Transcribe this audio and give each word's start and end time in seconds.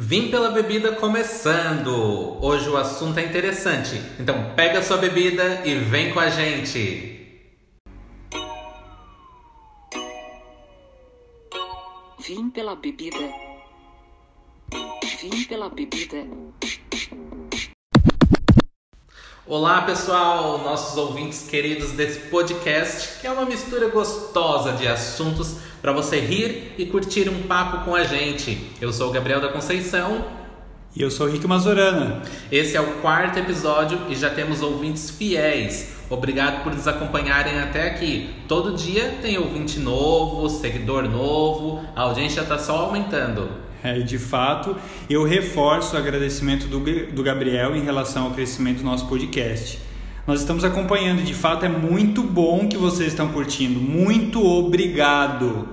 Vim 0.00 0.30
pela 0.30 0.52
bebida 0.52 0.92
começando. 0.92 2.38
Hoje 2.40 2.68
o 2.68 2.76
assunto 2.76 3.18
é 3.18 3.24
interessante. 3.24 4.00
Então 4.20 4.54
pega 4.54 4.80
sua 4.80 4.96
bebida 4.96 5.66
e 5.66 5.74
vem 5.74 6.14
com 6.14 6.20
a 6.20 6.30
gente. 6.30 7.42
Vim 12.20 12.48
pela 12.50 12.76
bebida. 12.76 13.18
Vim 15.20 15.44
pela 15.48 15.68
bebida. 15.68 16.24
Olá, 19.50 19.80
pessoal, 19.80 20.58
nossos 20.58 20.94
ouvintes 20.98 21.48
queridos 21.48 21.92
desse 21.92 22.18
podcast, 22.28 23.18
que 23.18 23.26
é 23.26 23.30
uma 23.30 23.46
mistura 23.46 23.88
gostosa 23.88 24.72
de 24.72 24.86
assuntos 24.86 25.56
para 25.80 25.90
você 25.90 26.20
rir 26.20 26.74
e 26.76 26.84
curtir 26.84 27.30
um 27.30 27.44
papo 27.44 27.82
com 27.86 27.94
a 27.94 28.04
gente. 28.04 28.70
Eu 28.78 28.92
sou 28.92 29.08
o 29.08 29.10
Gabriel 29.10 29.40
da 29.40 29.48
Conceição. 29.48 30.22
E 30.94 31.00
eu 31.00 31.10
sou 31.10 31.26
o 31.26 31.30
Rick 31.30 31.46
Mazorana. 31.46 32.20
Esse 32.52 32.76
é 32.76 32.80
o 32.82 33.00
quarto 33.00 33.38
episódio 33.38 33.98
e 34.10 34.14
já 34.14 34.28
temos 34.28 34.60
ouvintes 34.60 35.08
fiéis. 35.08 35.94
Obrigado 36.10 36.62
por 36.62 36.74
nos 36.74 36.86
acompanharem 36.86 37.58
até 37.58 37.86
aqui. 37.86 38.28
Todo 38.46 38.76
dia 38.76 39.16
tem 39.22 39.38
ouvinte 39.38 39.80
novo, 39.80 40.46
seguidor 40.50 41.04
novo, 41.04 41.82
a 41.96 42.02
audiência 42.02 42.42
está 42.42 42.58
só 42.58 42.76
aumentando. 42.76 43.48
É, 43.82 44.00
de 44.00 44.18
fato, 44.18 44.76
eu 45.08 45.24
reforço 45.24 45.94
o 45.94 45.98
agradecimento 45.98 46.66
do, 46.66 46.80
do 47.12 47.22
Gabriel 47.22 47.76
em 47.76 47.82
relação 47.82 48.24
ao 48.24 48.30
crescimento 48.32 48.78
do 48.78 48.84
nosso 48.84 49.06
podcast. 49.06 49.78
Nós 50.26 50.40
estamos 50.40 50.64
acompanhando, 50.64 51.22
de 51.22 51.32
fato 51.32 51.64
é 51.64 51.68
muito 51.68 52.22
bom 52.22 52.68
que 52.68 52.76
vocês 52.76 53.08
estão 53.08 53.28
curtindo. 53.28 53.80
Muito 53.80 54.44
obrigado! 54.44 55.68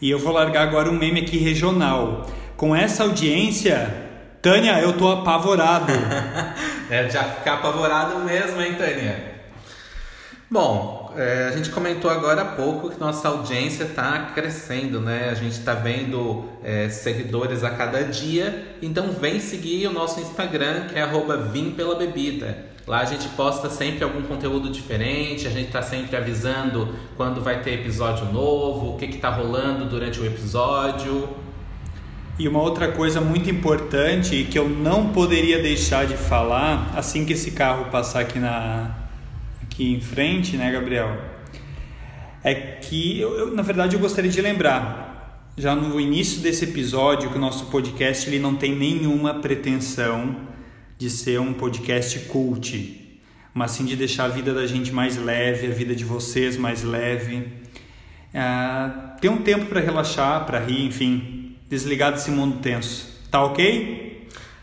E 0.00 0.08
eu 0.10 0.18
vou 0.18 0.32
largar 0.32 0.62
agora 0.62 0.88
um 0.88 0.96
meme 0.96 1.20
aqui 1.20 1.38
regional. 1.38 2.26
Com 2.56 2.76
essa 2.76 3.02
audiência, 3.02 3.92
Tânia, 4.40 4.78
eu 4.80 4.92
tô 4.92 5.10
apavorado. 5.10 5.92
é 6.88 7.08
já 7.10 7.24
ficar 7.24 7.54
apavorado 7.54 8.20
mesmo, 8.20 8.60
hein, 8.60 8.74
Tânia? 8.74 9.34
Bom, 10.48 10.97
é, 11.18 11.48
a 11.48 11.56
gente 11.56 11.70
comentou 11.70 12.08
agora 12.08 12.42
há 12.42 12.44
pouco 12.44 12.90
que 12.90 13.00
nossa 13.00 13.26
audiência 13.26 13.82
está 13.82 14.30
crescendo, 14.32 15.00
né? 15.00 15.30
A 15.30 15.34
gente 15.34 15.58
está 15.58 15.74
vendo 15.74 16.44
é, 16.62 16.88
seguidores 16.88 17.64
a 17.64 17.70
cada 17.70 18.04
dia, 18.04 18.76
então 18.80 19.10
vem 19.10 19.40
seguir 19.40 19.88
o 19.88 19.92
nosso 19.92 20.20
Instagram, 20.20 20.86
que 20.86 20.96
é 20.96 21.04
@vimpelabebida. 21.52 22.66
Lá 22.86 23.00
a 23.00 23.04
gente 23.04 23.28
posta 23.30 23.68
sempre 23.68 24.04
algum 24.04 24.22
conteúdo 24.22 24.70
diferente, 24.70 25.48
a 25.48 25.50
gente 25.50 25.66
está 25.66 25.82
sempre 25.82 26.16
avisando 26.16 26.94
quando 27.16 27.42
vai 27.42 27.62
ter 27.62 27.80
episódio 27.80 28.26
novo, 28.32 28.94
o 28.94 28.96
que 28.96 29.06
está 29.06 29.28
rolando 29.28 29.86
durante 29.86 30.20
o 30.20 30.24
episódio. 30.24 31.28
E 32.38 32.46
uma 32.46 32.62
outra 32.62 32.92
coisa 32.92 33.20
muito 33.20 33.50
importante 33.50 34.46
que 34.48 34.56
eu 34.56 34.68
não 34.68 35.08
poderia 35.08 35.60
deixar 35.60 36.06
de 36.06 36.16
falar 36.16 36.92
assim 36.96 37.24
que 37.24 37.32
esse 37.32 37.50
carro 37.50 37.86
passar 37.86 38.20
aqui 38.20 38.38
na, 38.38 38.97
aqui 39.78 39.94
em 39.94 40.00
frente, 40.00 40.56
né, 40.56 40.72
Gabriel? 40.72 41.16
É 42.42 42.52
que 42.52 43.20
eu, 43.20 43.38
eu, 43.38 43.54
na 43.54 43.62
verdade 43.62 43.94
eu 43.94 44.00
gostaria 44.00 44.30
de 44.30 44.40
lembrar 44.40 45.52
já 45.56 45.74
no 45.76 46.00
início 46.00 46.40
desse 46.40 46.64
episódio 46.64 47.30
que 47.30 47.36
o 47.36 47.40
nosso 47.40 47.66
podcast 47.66 48.28
ele 48.28 48.40
não 48.40 48.56
tem 48.56 48.74
nenhuma 48.74 49.34
pretensão 49.34 50.48
de 50.98 51.08
ser 51.08 51.40
um 51.40 51.52
podcast 51.52 52.18
cult, 52.26 53.20
mas 53.54 53.70
sim 53.70 53.84
de 53.84 53.94
deixar 53.94 54.24
a 54.24 54.28
vida 54.28 54.52
da 54.52 54.66
gente 54.66 54.90
mais 54.90 55.16
leve, 55.16 55.68
a 55.68 55.70
vida 55.70 55.94
de 55.94 56.04
vocês 56.04 56.56
mais 56.56 56.82
leve. 56.82 57.46
É, 58.34 58.90
ter 59.20 59.28
um 59.28 59.38
tempo 59.38 59.66
para 59.66 59.80
relaxar, 59.80 60.44
para 60.44 60.58
rir, 60.58 60.86
enfim, 60.86 61.56
desligar 61.68 62.12
desse 62.12 62.32
mundo 62.32 62.58
tenso. 62.58 63.16
Tá 63.30 63.44
ok? 63.44 64.07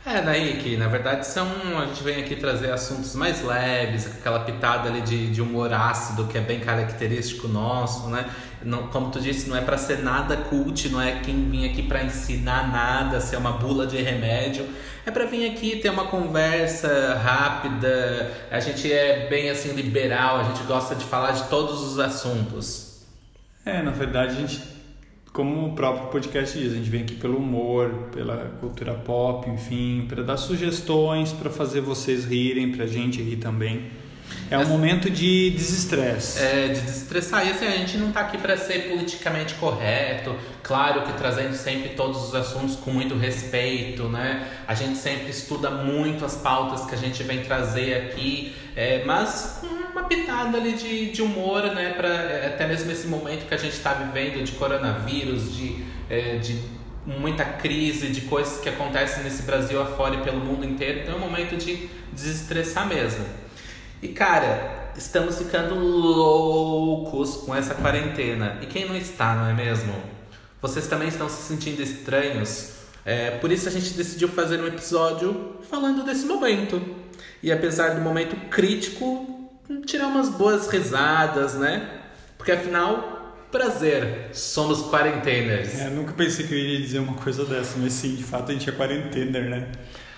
É, 0.06 0.22
daí 0.22 0.58
que 0.58 0.78
na 0.78 0.88
verdade 0.88 1.26
são. 1.26 1.48
A 1.80 1.88
gente 1.88 2.04
vem 2.04 2.22
aqui 2.22 2.36
trazer 2.36 2.72
assuntos 2.72 3.16
mais 3.16 3.44
leves, 3.44 4.06
aquela 4.06 4.42
pitada 4.42 4.88
ali 4.88 5.02
de, 5.02 5.32
de 5.32 5.42
humor 5.42 5.74
ácido 5.74 6.28
que 6.28 6.38
é 6.38 6.42
bem 6.42 6.60
característico 6.60 7.48
nosso, 7.48 8.08
né? 8.10 8.30
Não, 8.62 8.88
como 8.90 9.10
tu 9.10 9.20
disse, 9.20 9.50
não 9.50 9.58
é 9.58 9.62
para 9.62 9.80
ser 9.80 10.04
nada 10.04 10.38
cult, 10.38 10.90
não 10.90 11.02
é 11.02 11.22
quem 11.22 11.50
vim 11.50 11.66
aqui 11.68 11.82
para 11.82 12.04
ensinar 12.04 12.72
nada, 12.72 13.20
ser 13.20 13.38
uma 13.38 13.54
bula 13.54 13.88
de 13.88 13.98
remédio. 14.00 14.68
É 15.08 15.10
para 15.10 15.26
vir 15.26 15.50
aqui 15.50 15.78
ter 15.78 15.90
uma 15.90 16.06
conversa 16.06 17.16
rápida. 17.16 18.32
A 18.52 18.60
gente 18.60 18.92
é 18.92 19.28
bem 19.28 19.50
assim 19.50 19.74
liberal, 19.74 20.38
a 20.38 20.44
gente 20.44 20.62
gosta 20.64 20.94
de 20.94 21.04
falar 21.04 21.32
de 21.32 21.46
todos 21.46 21.82
os 21.82 21.98
assuntos. 21.98 23.02
É, 23.66 23.82
na 23.82 23.92
verdade 23.92 24.38
a 24.38 24.40
gente 24.42 24.75
como 25.36 25.68
o 25.68 25.74
próprio 25.74 26.08
podcast 26.08 26.58
diz, 26.58 26.72
a 26.72 26.76
gente 26.78 26.90
vem 26.90 27.02
aqui 27.02 27.16
pelo 27.16 27.38
humor, 27.38 27.90
pela 28.14 28.38
cultura 28.62 28.94
pop, 28.94 29.50
enfim, 29.50 30.06
para 30.08 30.24
dar 30.24 30.38
sugestões, 30.38 31.34
para 31.34 31.50
fazer 31.50 31.82
vocês 31.82 32.24
rirem, 32.24 32.72
para 32.72 32.86
a 32.86 32.88
gente 32.88 33.22
rir 33.22 33.36
também. 33.36 33.84
É 34.50 34.58
um 34.60 34.68
momento 34.68 35.10
de 35.10 35.50
desestresse. 35.52 36.40
É, 36.40 36.68
de 36.68 36.82
desestressar. 36.82 37.48
E 37.48 37.52
assim, 37.52 37.66
a 37.66 37.72
gente 37.72 37.98
não 37.98 38.10
está 38.10 38.22
aqui 38.22 38.38
para 38.38 38.56
ser 38.56 38.90
politicamente 38.90 39.56
correto. 39.56 40.36
Claro 40.62 41.02
que 41.02 41.14
trazendo 41.14 41.54
sempre 41.56 41.90
todos 41.90 42.28
os 42.28 42.36
assuntos 42.36 42.76
com 42.76 42.92
muito 42.92 43.16
respeito, 43.16 44.04
né? 44.04 44.48
A 44.68 44.76
gente 44.76 44.98
sempre 44.98 45.32
estuda 45.32 45.72
muito 45.72 46.24
as 46.24 46.36
pautas 46.36 46.86
que 46.86 46.94
a 46.94 46.98
gente 46.98 47.24
vem 47.24 47.42
trazer 47.44 47.96
aqui, 47.96 48.56
é, 48.76 49.04
mas 49.04 49.60
com 49.62 49.68
uma 49.68 50.04
pitada 50.04 50.58
ali 50.58 50.74
de, 50.74 51.12
de 51.12 51.22
humor, 51.24 51.64
né? 51.74 51.94
Pra, 51.94 52.08
é, 52.08 52.48
até 52.48 52.68
mesmo 52.68 52.92
esse 52.92 53.08
momento 53.08 53.48
que 53.48 53.54
a 53.54 53.58
gente 53.58 53.74
está 53.74 53.94
vivendo 53.94 54.44
de 54.44 54.52
coronavírus, 54.54 55.56
de, 55.56 55.84
é, 56.08 56.38
de 56.38 56.60
muita 57.06 57.46
crise, 57.46 58.10
de 58.10 58.22
coisas 58.22 58.60
que 58.60 58.70
acontecem 58.70 59.24
nesse 59.24 59.44
Brasil 59.44 59.82
afora 59.82 60.16
e 60.16 60.22
pelo 60.22 60.40
mundo 60.40 60.66
inteiro. 60.66 61.00
Então 61.00 61.16
é 61.16 61.18
um 61.18 61.22
momento 61.22 61.56
de 61.58 61.90
desestressar 62.14 62.88
mesmo. 62.88 63.26
E 64.06 64.10
cara, 64.10 64.92
estamos 64.96 65.40
ficando 65.40 65.74
loucos 65.74 67.38
com 67.38 67.56
essa 67.56 67.74
quarentena. 67.74 68.60
E 68.62 68.68
quem 68.68 68.88
não 68.88 68.96
está, 68.96 69.34
não 69.34 69.48
é 69.48 69.54
mesmo? 69.54 69.96
Vocês 70.62 70.86
também 70.86 71.08
estão 71.08 71.28
se 71.28 71.42
sentindo 71.42 71.82
estranhos. 71.82 72.74
É, 73.04 73.32
por 73.32 73.52
isso 73.52 73.68
a 73.68 73.72
gente 73.72 73.96
decidiu 73.96 74.28
fazer 74.28 74.62
um 74.62 74.68
episódio 74.68 75.56
falando 75.68 76.04
desse 76.06 76.28
momento. 76.28 76.80
E 77.42 77.52
apesar 77.52 77.96
do 77.96 78.02
momento 78.02 78.36
crítico, 78.48 79.50
tirar 79.88 80.06
umas 80.06 80.30
boas 80.30 80.68
risadas, 80.68 81.56
né? 81.56 82.02
Porque 82.38 82.52
afinal, 82.52 83.36
prazer, 83.52 84.30
somos 84.34 84.84
quarenteners. 84.84 85.80
É, 85.80 85.90
nunca 85.90 86.14
pensei 86.14 86.46
que 86.46 86.54
eu 86.54 86.60
iria 86.60 86.80
dizer 86.80 87.00
uma 87.00 87.16
coisa 87.16 87.44
dessa, 87.44 87.76
mas 87.80 87.92
sim, 87.92 88.14
de 88.14 88.24
fato 88.24 88.52
a 88.52 88.54
gente 88.54 88.70
é 88.70 88.72
quarentener, 88.72 89.50
né? 89.50 89.68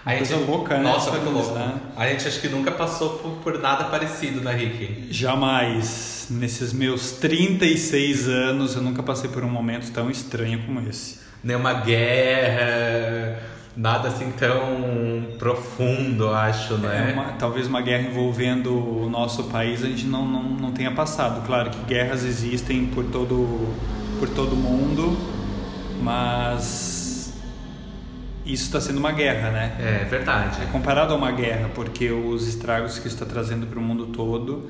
A 0.08 0.12
gente, 0.12 0.30
coisa 0.30 0.46
louca, 0.50 0.78
né? 0.78 0.84
Nossa, 0.84 1.12
muito 1.12 1.30
louco. 1.30 1.54
Né? 1.54 1.74
A 1.98 2.08
gente 2.08 2.26
acho 2.26 2.40
que 2.40 2.48
nunca 2.48 2.72
passou 2.72 3.18
por, 3.18 3.32
por 3.44 3.60
nada 3.60 3.84
parecido, 3.84 4.40
né, 4.40 4.56
Rick? 4.56 5.10
Jamais. 5.12 6.28
Nesses 6.30 6.72
meus 6.72 7.12
36 7.12 8.30
anos, 8.30 8.78
eu 8.78 8.82
nunca 8.82 9.04
passei 9.04 9.30
por 9.30 9.44
um 9.44 9.50
momento 9.50 9.92
tão 9.92 10.10
estranho 10.10 10.64
como 10.66 10.80
esse. 10.88 11.20
Nenhuma 11.44 11.74
guerra, 11.74 13.38
nada 13.76 14.08
assim 14.08 14.32
tão 14.32 15.36
profundo, 15.38 16.30
acho, 16.30 16.76
né? 16.76 17.10
É 17.10 17.14
uma, 17.14 17.34
talvez 17.34 17.68
uma 17.68 17.82
guerra 17.82 18.08
envolvendo 18.08 18.74
o 18.76 19.10
nosso 19.10 19.44
país 19.46 19.84
a 19.84 19.88
gente 19.88 20.06
não, 20.06 20.26
não, 20.26 20.44
não 20.44 20.72
tenha 20.72 20.92
passado. 20.92 21.46
Claro 21.46 21.70
que 21.70 21.80
guerras 21.84 22.24
existem 22.24 22.86
por 22.86 23.04
todo, 23.06 23.76
por 24.20 24.30
todo 24.30 24.56
mundo, 24.56 25.18
mas 26.02 26.97
isso 28.54 28.66
está 28.66 28.80
sendo 28.80 28.98
uma 28.98 29.12
guerra, 29.12 29.52
né? 29.52 29.76
É 29.80 30.06
verdade. 30.06 30.62
É 30.62 30.66
comparado 30.66 31.14
a 31.14 31.18
uma 31.18 31.32
guerra, 31.32 31.70
porque 31.76 32.10
os 32.12 32.48
estragos 32.48 33.00
que 33.00 33.08
isso 33.08 33.16
está 33.16 33.26
trazendo 33.26 33.68
para 33.68 33.78
o 33.78 33.82
mundo 33.82 34.08
todo 34.08 34.70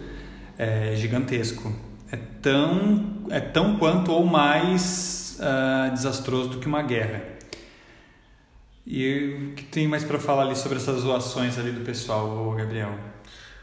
é 0.58 0.96
gigantesco. 0.96 1.72
É 2.12 2.18
tão, 2.42 3.26
é 3.30 3.40
tão 3.40 3.78
quanto 3.78 4.12
ou 4.12 4.26
mais 4.26 5.38
uh, 5.40 5.94
desastroso 5.94 6.50
do 6.50 6.58
que 6.58 6.68
uma 6.68 6.82
guerra. 6.82 7.22
E 8.86 9.52
o 9.52 9.56
que 9.56 9.66
tem 9.66 9.88
mais 9.88 10.04
para 10.04 10.18
falar 10.18 10.44
ali 10.44 10.56
sobre 10.56 10.78
essas 10.78 11.02
zoações 11.02 11.60
ali 11.60 11.72
do 11.72 11.82
pessoal, 11.82 12.52
Gabriel? 12.56 12.98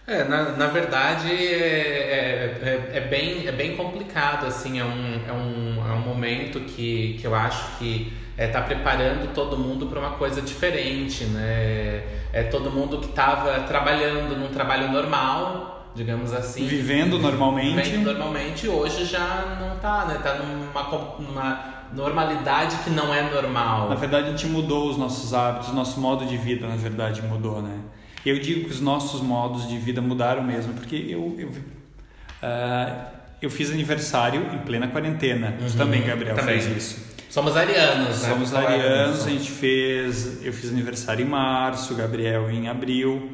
É, 0.07 0.23
na, 0.25 0.51
na 0.51 0.67
verdade 0.67 1.33
é, 1.33 2.59
é, 2.63 2.91
é, 2.99 3.01
bem, 3.01 3.47
é 3.47 3.53
bem 3.53 3.75
complicado, 3.75 4.47
assim, 4.47 4.79
é 4.79 4.85
um, 4.85 5.21
é 5.27 5.33
um, 5.33 5.91
é 5.91 5.93
um 5.93 6.01
momento 6.01 6.61
que, 6.61 7.17
que 7.19 7.27
eu 7.27 7.35
acho 7.35 7.79
que 7.79 8.13
é, 8.37 8.47
tá 8.47 8.61
preparando 8.61 9.33
todo 9.33 9.57
mundo 9.57 9.87
para 9.87 9.99
uma 10.01 10.11
coisa 10.11 10.43
diferente, 10.43 11.25
né? 11.25 12.03
É 12.33 12.43
todo 12.51 12.71
mundo 12.71 12.99
que 12.99 13.07
estava 13.07 13.61
trabalhando 13.61 14.37
num 14.37 14.49
trabalho 14.49 14.91
normal, 14.91 15.91
digamos 15.95 16.33
assim. 16.33 16.67
Vivendo 16.67 17.19
normalmente. 17.19 17.89
Vivendo 17.89 18.07
normalmente, 18.07 18.69
hoje 18.69 19.05
já 19.05 19.57
não 19.61 19.79
tá, 19.79 20.05
né? 20.07 20.19
Tá 20.23 20.35
numa, 20.35 21.17
numa 21.19 21.75
normalidade 21.93 22.77
que 22.79 22.91
não 22.91 23.15
é 23.15 23.23
normal. 23.23 23.89
Na 23.89 23.95
verdade, 23.95 24.27
a 24.27 24.31
gente 24.31 24.47
mudou 24.49 24.91
os 24.91 24.99
nossos 24.99 25.33
hábitos, 25.33 25.69
o 25.69 25.75
nosso 25.75 26.01
modo 26.01 26.27
de 26.27 26.37
vida, 26.37 26.67
na 26.67 26.77
verdade, 26.77 27.23
mudou, 27.23 27.63
né? 27.63 27.79
Eu 28.25 28.39
digo 28.39 28.65
que 28.65 28.71
os 28.71 28.81
nossos 28.81 29.21
modos 29.21 29.69
de 29.69 29.77
vida 29.77 30.01
mudaram 30.01 30.43
mesmo, 30.43 30.73
porque 30.75 30.97
eu, 30.97 31.37
eu, 31.39 31.49
uh, 31.49 33.07
eu 33.43 33.51
fiz 33.51 33.71
aniversário 33.71 34.55
em 34.55 34.59
plena 34.59 34.89
quarentena. 34.89 35.57
Uhum, 35.61 35.71
também, 35.77 36.03
Gabriel, 36.03 36.35
também. 36.35 36.61
fez 36.61 36.77
isso. 36.77 37.15
Somos 37.29 37.57
arianos, 37.57 38.23
né? 38.23 38.29
Somos 38.29 38.51
falar 38.51 38.71
arianos, 38.71 39.27
a 39.27 39.31
gente 39.31 39.51
fez. 39.51 40.45
Eu 40.45 40.53
fiz 40.53 40.71
aniversário 40.71 41.27
em 41.27 41.29
março, 41.29 41.95
Gabriel 41.95 42.51
em 42.51 42.69
abril. 42.69 43.31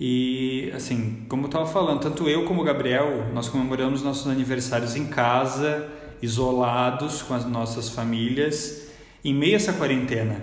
E 0.00 0.72
assim, 0.74 1.26
como 1.28 1.42
eu 1.42 1.46
estava 1.46 1.66
falando, 1.66 2.00
tanto 2.00 2.28
eu 2.28 2.44
como 2.44 2.62
o 2.62 2.64
Gabriel, 2.64 3.26
nós 3.34 3.48
comemoramos 3.48 4.02
nossos 4.02 4.30
aniversários 4.30 4.96
em 4.96 5.06
casa, 5.06 5.88
isolados 6.22 7.20
com 7.20 7.34
as 7.34 7.44
nossas 7.44 7.88
famílias, 7.88 8.88
em 9.24 9.34
meio 9.34 9.54
a 9.54 9.56
essa 9.56 9.72
quarentena. 9.72 10.40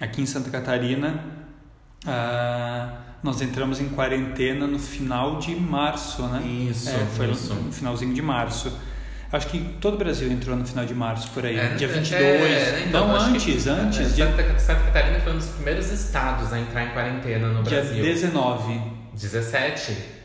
Aqui 0.00 0.22
em 0.22 0.26
Santa 0.26 0.50
Catarina, 0.50 1.22
ah, 2.06 2.88
nós 3.22 3.40
entramos 3.42 3.80
em 3.80 3.88
quarentena 3.88 4.66
no 4.66 4.78
final 4.78 5.38
de 5.38 5.54
março, 5.54 6.22
né? 6.22 6.42
Isso, 6.70 6.88
É, 6.88 7.06
foi 7.16 7.30
isso. 7.30 7.54
no 7.54 7.72
finalzinho 7.72 8.14
de 8.14 8.22
março. 8.22 8.72
Acho 9.30 9.48
que 9.48 9.58
todo 9.80 9.94
o 9.94 9.98
Brasil 9.98 10.30
entrou 10.32 10.56
no 10.56 10.64
final 10.64 10.86
de 10.86 10.94
março, 10.94 11.30
por 11.32 11.44
aí. 11.44 11.56
É, 11.58 11.74
dia 11.74 11.86
é, 11.86 11.90
22. 11.90 12.22
é, 12.24 12.84
então, 12.88 13.08
não, 13.08 13.16
acho 13.16 13.26
que- 13.32 13.52
antes, 13.52 13.66
é, 13.66 13.70
antes. 13.70 14.14
dia, 14.16 14.26
Santa, 14.58 14.80
Catarina 14.84 15.20
foi 15.20 15.32
um 15.34 15.36
dos 15.36 15.48
primeiros 15.48 15.90
estados 15.90 16.50
a 16.52 16.58
entrar 16.58 16.84
em 16.86 16.90
quarentena 16.90 17.48
no 17.48 17.62
dia 17.62 17.82
Brasil. 17.82 18.02
19. 18.02 18.80
17? 19.12 20.16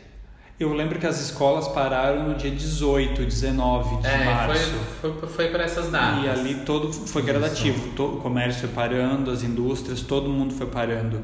Eu 0.58 0.72
lembro 0.72 0.98
que 1.00 1.06
as 1.06 1.20
escolas 1.20 1.66
pararam 1.68 2.28
no 2.28 2.34
dia 2.36 2.50
18, 2.50 3.24
19 3.26 3.96
de 4.00 4.06
É, 4.06 4.24
março. 4.24 4.62
foi, 5.02 5.12
foi, 5.12 5.28
foi 5.28 5.48
por 5.48 5.60
essas 5.60 5.90
datas. 5.90 6.24
E 6.24 6.28
ali 6.28 6.54
todo 6.64 6.90
foi 6.92 7.20
Isso. 7.22 7.30
gradativo, 7.30 7.88
todo 7.94 8.18
o 8.18 8.20
comércio 8.22 8.60
foi 8.60 8.70
parando, 8.70 9.30
as 9.32 9.42
indústrias, 9.42 10.00
todo 10.00 10.30
mundo 10.30 10.54
foi 10.54 10.68
parando. 10.68 11.22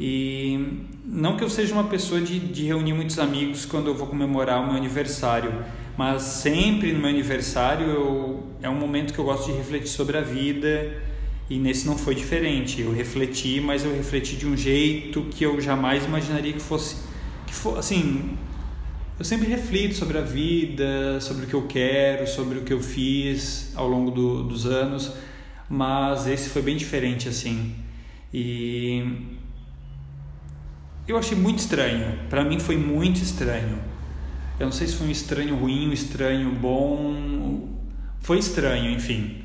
E 0.00 0.86
não 1.04 1.36
que 1.36 1.44
eu 1.44 1.50
seja 1.50 1.74
uma 1.74 1.84
pessoa 1.84 2.20
de, 2.20 2.38
de 2.38 2.64
reunir 2.64 2.92
muitos 2.92 3.18
amigos 3.18 3.64
quando 3.64 3.88
eu 3.88 3.94
vou 3.94 4.06
comemorar 4.06 4.62
o 4.62 4.66
meu 4.66 4.76
aniversário, 4.76 5.52
mas 5.96 6.22
sempre 6.22 6.92
no 6.92 7.00
meu 7.00 7.10
aniversário 7.10 7.86
eu, 7.86 8.46
é 8.62 8.68
um 8.68 8.74
momento 8.74 9.12
que 9.12 9.18
eu 9.18 9.24
gosto 9.24 9.50
de 9.50 9.56
refletir 9.56 9.88
sobre 9.88 10.16
a 10.16 10.22
vida 10.22 11.02
e 11.48 11.58
nesse 11.58 11.86
não 11.86 11.98
foi 11.98 12.14
diferente. 12.14 12.80
Eu 12.80 12.92
refleti, 12.92 13.60
mas 13.60 13.84
eu 13.84 13.94
refleti 13.94 14.36
de 14.36 14.46
um 14.46 14.56
jeito 14.56 15.22
que 15.30 15.44
eu 15.44 15.60
jamais 15.60 16.04
imaginaria 16.04 16.52
que 16.52 16.62
fosse, 16.62 16.96
que 17.46 17.54
for, 17.54 17.78
assim, 17.78 18.36
eu 19.18 19.24
sempre 19.24 19.46
reflito 19.46 19.94
sobre 19.94 20.16
a 20.18 20.22
vida, 20.22 21.20
sobre 21.20 21.44
o 21.44 21.46
que 21.46 21.54
eu 21.54 21.66
quero, 21.66 22.26
sobre 22.26 22.58
o 22.58 22.62
que 22.62 22.72
eu 22.72 22.80
fiz 22.80 23.72
ao 23.76 23.86
longo 23.86 24.10
do, 24.10 24.42
dos 24.42 24.66
anos, 24.66 25.12
mas 25.68 26.26
esse 26.26 26.48
foi 26.48 26.62
bem 26.62 26.76
diferente 26.76 27.28
assim. 27.28 27.74
E 28.32 29.04
eu 31.06 31.16
achei 31.18 31.36
muito 31.36 31.58
estranho. 31.58 32.18
Para 32.30 32.44
mim 32.44 32.58
foi 32.58 32.76
muito 32.76 33.20
estranho. 33.22 33.78
Eu 34.58 34.66
não 34.66 34.72
sei 34.72 34.86
se 34.86 34.96
foi 34.96 35.08
um 35.08 35.10
estranho 35.10 35.56
ruim, 35.56 35.88
um 35.88 35.92
estranho 35.92 36.50
bom. 36.52 37.68
Foi 38.20 38.38
estranho, 38.38 38.90
enfim. 38.90 39.38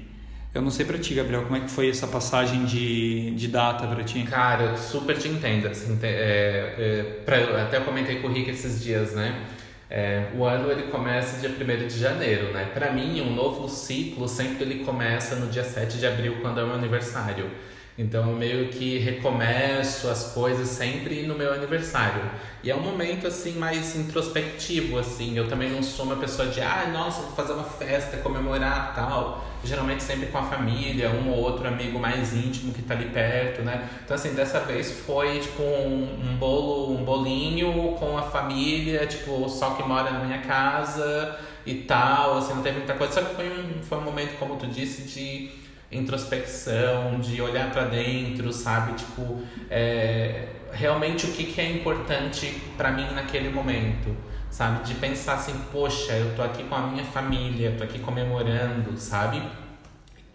Eu 0.53 0.61
não 0.61 0.71
sei 0.71 0.85
pra 0.85 0.97
ti, 0.97 1.13
Gabriel, 1.13 1.43
como 1.43 1.55
é 1.55 1.59
que 1.61 1.69
foi 1.69 1.89
essa 1.89 2.07
passagem 2.07 2.65
de, 2.65 3.31
de 3.31 3.47
data 3.47 3.87
pra 3.87 4.03
ti? 4.03 4.23
Cara, 4.23 4.63
eu 4.65 4.77
super 4.77 5.17
te 5.17 5.27
entendo. 5.27 5.67
Assim, 5.67 5.97
é, 6.01 6.75
é, 6.77 7.03
pra- 7.25 7.63
até 7.63 7.77
eu 7.77 7.81
comentei 7.81 8.17
com 8.21 8.27
o 8.27 8.33
Rick 8.33 8.49
esses 8.49 8.83
dias, 8.83 9.13
né? 9.13 9.45
É, 9.89 10.31
o 10.35 10.43
ano 10.43 10.69
ele 10.71 10.83
começa 10.83 11.39
dia 11.39 11.49
1 11.49 11.87
de 11.87 11.97
janeiro, 11.99 12.51
né? 12.53 12.65
Pra 12.73 12.91
mim, 12.91 13.21
um 13.21 13.33
novo 13.33 13.69
ciclo 13.69 14.27
sempre 14.27 14.63
ele 14.63 14.83
começa 14.83 15.35
no 15.35 15.47
dia 15.47 15.63
7 15.63 15.97
de 15.97 16.05
abril, 16.07 16.37
quando 16.41 16.59
é 16.59 16.63
o 16.63 16.67
meu 16.67 16.75
aniversário. 16.75 17.49
Então, 17.97 18.29
eu 18.29 18.35
meio 18.35 18.69
que 18.69 18.99
recomeço 18.99 20.07
as 20.07 20.31
coisas 20.31 20.67
sempre 20.67 21.23
no 21.23 21.33
meu 21.33 21.51
aniversário. 21.51 22.21
E 22.63 22.69
é 22.69 22.75
um 22.75 22.79
momento, 22.79 23.25
assim, 23.25 23.53
mais 23.53 23.95
introspectivo, 23.95 24.99
assim. 24.99 25.35
Eu 25.35 25.47
também 25.47 25.71
não 25.71 25.81
sou 25.81 26.05
uma 26.05 26.17
pessoa 26.17 26.47
de, 26.47 26.61
ah, 26.61 26.87
nossa, 26.93 27.21
vou 27.23 27.31
fazer 27.31 27.53
uma 27.53 27.63
festa, 27.63 28.17
comemorar, 28.17 28.93
tal. 28.93 29.43
Geralmente 29.63 30.03
sempre 30.03 30.27
com 30.27 30.37
a 30.37 30.43
família, 30.43 31.09
um 31.09 31.31
ou 31.31 31.39
outro 31.39 31.67
amigo 31.67 31.97
mais 31.97 32.35
íntimo 32.35 32.71
que 32.71 32.83
tá 32.83 32.93
ali 32.93 33.05
perto, 33.09 33.63
né? 33.63 33.89
Então, 34.05 34.13
assim, 34.13 34.35
dessa 34.35 34.59
vez 34.59 34.91
foi, 34.91 35.39
tipo, 35.39 35.63
um, 35.63 36.19
um 36.23 36.37
bolo, 36.37 36.93
um 36.93 37.03
bolinho 37.03 37.95
com 37.97 38.15
a 38.15 38.21
família, 38.21 39.07
tipo, 39.07 39.49
só 39.49 39.71
que 39.71 39.81
mora 39.81 40.11
na 40.11 40.23
minha 40.23 40.41
casa 40.43 41.35
e 41.65 41.73
tal, 41.73 42.37
assim, 42.37 42.53
não 42.53 42.61
teve 42.61 42.77
muita 42.77 42.93
coisa. 42.93 43.13
Só 43.13 43.21
que 43.21 43.33
foi 43.33 43.49
um, 43.49 43.81
foi 43.81 43.97
um 43.97 44.01
momento, 44.01 44.37
como 44.37 44.55
tu 44.55 44.67
disse, 44.67 45.01
de 45.01 45.66
introspecção, 45.91 47.19
de 47.19 47.41
olhar 47.41 47.71
pra 47.71 47.85
dentro, 47.85 48.51
sabe? 48.51 48.93
Tipo, 48.93 49.41
é, 49.69 50.47
realmente 50.71 51.25
o 51.25 51.31
que, 51.31 51.45
que 51.45 51.61
é 51.61 51.71
importante 51.71 52.61
pra 52.75 52.91
mim 52.91 53.07
naquele 53.13 53.49
momento, 53.49 54.15
sabe? 54.49 54.83
De 54.83 54.95
pensar 54.95 55.35
assim, 55.35 55.53
poxa, 55.71 56.13
eu 56.13 56.35
tô 56.35 56.41
aqui 56.41 56.63
com 56.63 56.75
a 56.75 56.87
minha 56.87 57.05
família, 57.05 57.75
tô 57.77 57.83
aqui 57.83 57.99
comemorando, 57.99 58.97
sabe? 58.97 59.41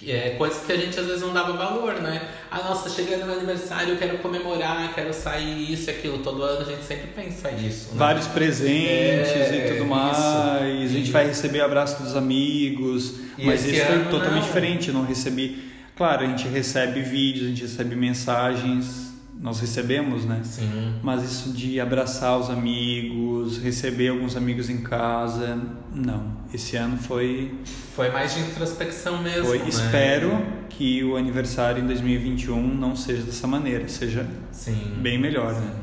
É, 0.07 0.31
coisas 0.31 0.65
que 0.67 0.73
a 0.73 0.77
gente 0.77 0.99
às 0.99 1.07
vezes 1.07 1.23
não 1.23 1.33
dava 1.33 1.53
valor, 1.53 1.95
né? 2.01 2.29
Ah, 2.51 2.59
nossa, 2.69 2.91
chegando 2.91 3.25
no 3.27 3.33
aniversário, 3.35 3.95
eu 3.95 3.97
quero 3.99 4.19
comemorar, 4.19 4.93
quero 4.95 5.13
sair, 5.15 5.73
isso 5.73 5.89
e 5.89 5.93
aquilo. 5.93 6.19
Todo 6.19 6.43
ano 6.43 6.63
a 6.63 6.65
gente 6.65 6.83
sempre 6.83 7.07
pensa 7.15 7.51
isso. 7.53 7.91
Né? 7.91 7.95
Vários 7.99 8.27
presentes 8.27 8.89
É, 8.91 9.57
e 9.59 9.69
tudo 9.69 9.77
isso. 9.77 9.85
mais. 9.87 10.91
A 10.91 10.93
gente 10.95 11.09
E- 11.09 11.13
vai 11.13 11.27
receber 11.27 11.61
abraço 11.61 12.03
dos 12.03 12.17
amigos. 12.17 13.15
E 13.39 13.47
mas 13.47 13.65
isso 13.65 13.85
foi 13.87 13.95
ano, 13.95 14.11
totalmente 14.11 14.41
não. 14.41 14.47
diferente. 14.49 14.89
Eu 14.89 14.95
não 14.95 15.05
recebi. 15.07 15.71
Claro, 15.97 16.25
a 16.25 16.27
gente 16.27 16.49
recebe 16.49 17.01
vídeos, 17.03 17.47
a 17.47 17.49
gente 17.51 17.63
recebe 17.63 17.95
mensagens. 17.95 19.12
Nós 19.43 19.59
recebemos, 19.59 20.25
né? 20.25 20.41
Sim. 20.45 20.95
Mas 21.03 21.25
isso 21.25 21.53
de 21.53 21.81
abraçar 21.81 22.39
os 22.39 22.49
amigos, 22.49 23.59
receber 23.59 24.09
alguns 24.11 24.37
amigos 24.37 24.71
em 24.71 24.83
casa, 24.83 25.61
não. 25.93 26.37
Esse 26.55 26.77
ano 26.77 26.97
foi. 26.97 27.53
Foi 27.97 28.09
mais 28.13 28.35
de 28.35 28.41
introspecção 28.41 29.21
mesmo. 29.21 29.47
foi 29.47 29.59
né? 29.59 29.69
Espero 29.69 30.47
que 30.69 31.03
o 31.03 31.17
aniversário 31.17 31.83
em 31.83 31.87
2021 31.89 32.63
não 32.63 32.95
seja 32.95 33.23
dessa 33.25 33.49
maneira, 33.49 33.89
seja 33.89 34.25
Sim. 34.53 34.95
bem 34.99 35.19
melhor, 35.19 35.53
Sim. 35.53 35.61
né? 35.61 35.75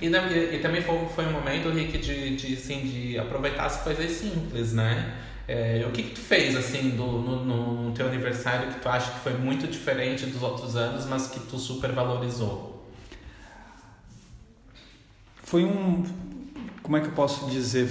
E, 0.00 0.54
e- 0.54 0.60
também 0.60 0.80
foi, 0.80 0.96
foi 1.12 1.26
um 1.26 1.32
momento, 1.32 1.70
Rick, 1.70 1.98
de, 1.98 2.36
de, 2.36 2.54
assim, 2.54 2.82
de 2.82 3.18
aproveitar 3.18 3.66
as 3.66 3.82
coisas 3.82 4.12
simples, 4.12 4.72
né? 4.72 5.14
É, 5.48 5.84
o 5.88 5.90
que, 5.90 6.04
que 6.04 6.10
tu 6.10 6.20
fez, 6.20 6.54
assim, 6.54 6.90
do, 6.90 7.04
no, 7.04 7.44
no 7.84 7.92
teu 7.92 8.06
aniversário 8.06 8.68
que 8.70 8.80
tu 8.80 8.88
acha 8.88 9.10
que 9.10 9.18
foi 9.20 9.32
muito 9.32 9.66
diferente 9.66 10.24
dos 10.26 10.40
outros 10.40 10.76
anos, 10.76 11.04
mas 11.06 11.26
que 11.26 11.40
tu 11.40 11.58
super 11.58 11.90
valorizou? 11.90 12.77
Foi 15.48 15.64
um. 15.64 16.04
Como 16.82 16.96
é 16.96 17.00
que 17.00 17.06
eu 17.06 17.12
posso 17.12 17.46
dizer? 17.50 17.88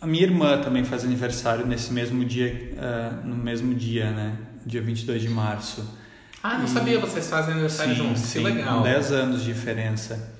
A 0.00 0.06
minha 0.06 0.22
irmã 0.22 0.60
também 0.60 0.84
faz 0.84 1.02
aniversário 1.02 1.66
nesse 1.66 1.90
mesmo 1.92 2.22
dia, 2.24 2.74
ah, 2.78 3.20
no 3.24 3.34
mesmo 3.36 3.74
dia, 3.74 4.10
né? 4.10 4.36
Dia 4.66 4.82
22 4.82 5.22
de 5.22 5.28
março. 5.30 5.82
Ah, 6.42 6.58
não 6.58 6.66
E- 6.66 6.68
sabia, 6.68 6.98
vocês 7.00 7.28
fazem 7.30 7.52
aniversário 7.52 7.94
juntos, 7.94 8.20
sim, 8.20 8.40
que 8.40 8.44
legal. 8.44 8.78
com 8.78 8.82
10 8.82 9.12
anos 9.12 9.40
de 9.42 9.46
diferença. 9.54 10.30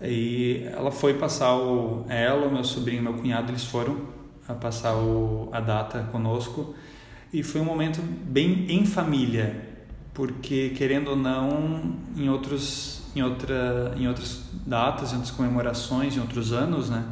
E 0.00 0.66
ela 0.72 0.90
foi 0.90 1.14
passar 1.14 1.54
o. 1.54 2.06
Ela, 2.08 2.46
o 2.46 2.52
meu 2.52 2.64
sobrinho 2.64 3.00
e 3.00 3.02
meu 3.02 3.14
cunhado, 3.14 3.50
eles 3.52 3.64
foram 3.64 4.08
a 4.48 4.54
passar 4.54 4.94
o, 4.96 5.50
a 5.52 5.60
data 5.60 6.08
conosco. 6.10 6.74
E 7.32 7.42
foi 7.42 7.60
um 7.60 7.64
momento 7.64 8.00
bem 8.00 8.66
em 8.70 8.86
família, 8.86 9.54
porque 10.14 10.70
querendo 10.70 11.08
ou 11.08 11.16
não, 11.16 11.96
em 12.16 12.28
outros 12.28 12.93
em 13.14 13.22
outra 13.22 13.94
em 13.96 14.06
outras 14.08 14.42
datas, 14.66 15.12
em 15.12 15.16
outras 15.16 15.32
comemorações, 15.32 16.16
em 16.16 16.20
outros 16.20 16.52
anos, 16.52 16.90
né? 16.90 17.04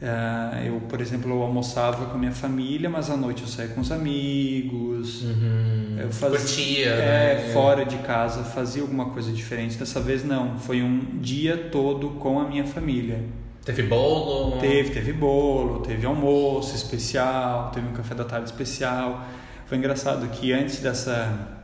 Eh, 0.00 0.64
eu, 0.66 0.80
por 0.80 1.00
exemplo, 1.00 1.30
eu 1.30 1.42
almoçava 1.42 2.06
com 2.06 2.16
a 2.16 2.18
minha 2.18 2.32
família, 2.32 2.88
mas 2.90 3.08
à 3.08 3.16
noite 3.16 3.42
eu 3.42 3.48
saía 3.48 3.68
com 3.70 3.80
os 3.80 3.90
amigos. 3.90 5.22
Uhum. 5.22 5.96
Eu 5.98 6.12
fazia, 6.12 6.38
Curtia, 6.38 6.86
é, 6.90 7.46
né? 7.46 7.52
fora 7.54 7.84
de 7.84 7.96
casa, 7.98 8.44
fazia 8.44 8.82
alguma 8.82 9.06
coisa 9.06 9.32
diferente. 9.32 9.76
Dessa 9.78 10.00
vez 10.00 10.22
não, 10.22 10.58
foi 10.58 10.82
um 10.82 11.18
dia 11.20 11.68
todo 11.72 12.10
com 12.10 12.38
a 12.38 12.46
minha 12.46 12.66
família. 12.66 13.24
Teve 13.64 13.82
bolo? 13.82 14.60
Teve, 14.60 14.90
teve 14.90 15.12
bolo, 15.12 15.80
teve 15.80 16.06
almoço 16.06 16.76
especial, 16.76 17.70
teve 17.72 17.88
um 17.88 17.92
café 17.92 18.14
da 18.14 18.24
tarde 18.24 18.50
especial. 18.50 19.26
Foi 19.66 19.78
engraçado 19.78 20.28
que 20.28 20.52
antes 20.52 20.78
dessa 20.80 21.56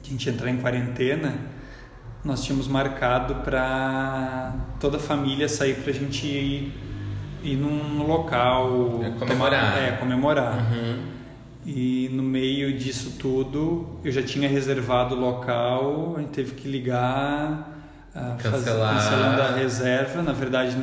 de 0.00 0.08
a 0.08 0.12
gente 0.12 0.30
entrar 0.30 0.50
em 0.50 0.56
quarentena, 0.56 1.34
nós 2.24 2.42
tínhamos 2.44 2.68
marcado 2.68 3.36
para 3.36 4.54
toda 4.78 4.96
a 4.96 5.00
família 5.00 5.48
sair 5.48 5.74
pra 5.82 5.92
gente 5.92 6.26
ir, 6.26 6.72
ir 7.42 7.56
num 7.56 8.06
local 8.06 9.00
É, 9.02 9.10
comemorar. 9.18 9.72
tomar- 9.72 9.78
é, 9.82 9.92
comemorar. 9.92 10.72
Uhum. 10.72 11.12
E 11.64 12.08
no 12.12 12.22
meio 12.22 12.76
disso 12.76 13.16
tudo, 13.18 13.98
eu 14.04 14.10
já 14.10 14.22
tinha 14.22 14.48
reservado 14.48 15.14
o 15.14 15.18
local, 15.20 16.14
a 16.16 16.20
gente 16.20 16.30
teve 16.30 16.54
que 16.54 16.68
ligar, 16.68 17.68
ah, 18.14 18.36
Cancelar. 18.40 18.94
cancelando 18.94 19.42
a 19.42 19.50
reserva. 19.56 20.22
Na 20.22 20.32
verdade, 20.32 20.76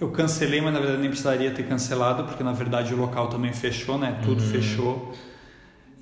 eu 0.00 0.10
cancelei, 0.10 0.60
mas 0.60 0.72
na 0.72 0.78
verdade 0.80 1.00
nem 1.00 1.10
precisaria 1.10 1.50
ter 1.50 1.64
cancelado, 1.64 2.24
porque 2.24 2.42
na 2.42 2.52
verdade 2.52 2.94
o 2.94 2.96
local 2.96 3.28
também 3.28 3.52
fechou, 3.52 3.98
né? 3.98 4.18
Tudo 4.22 4.42
Uhum. 4.42 4.50
fechou. 4.50 5.14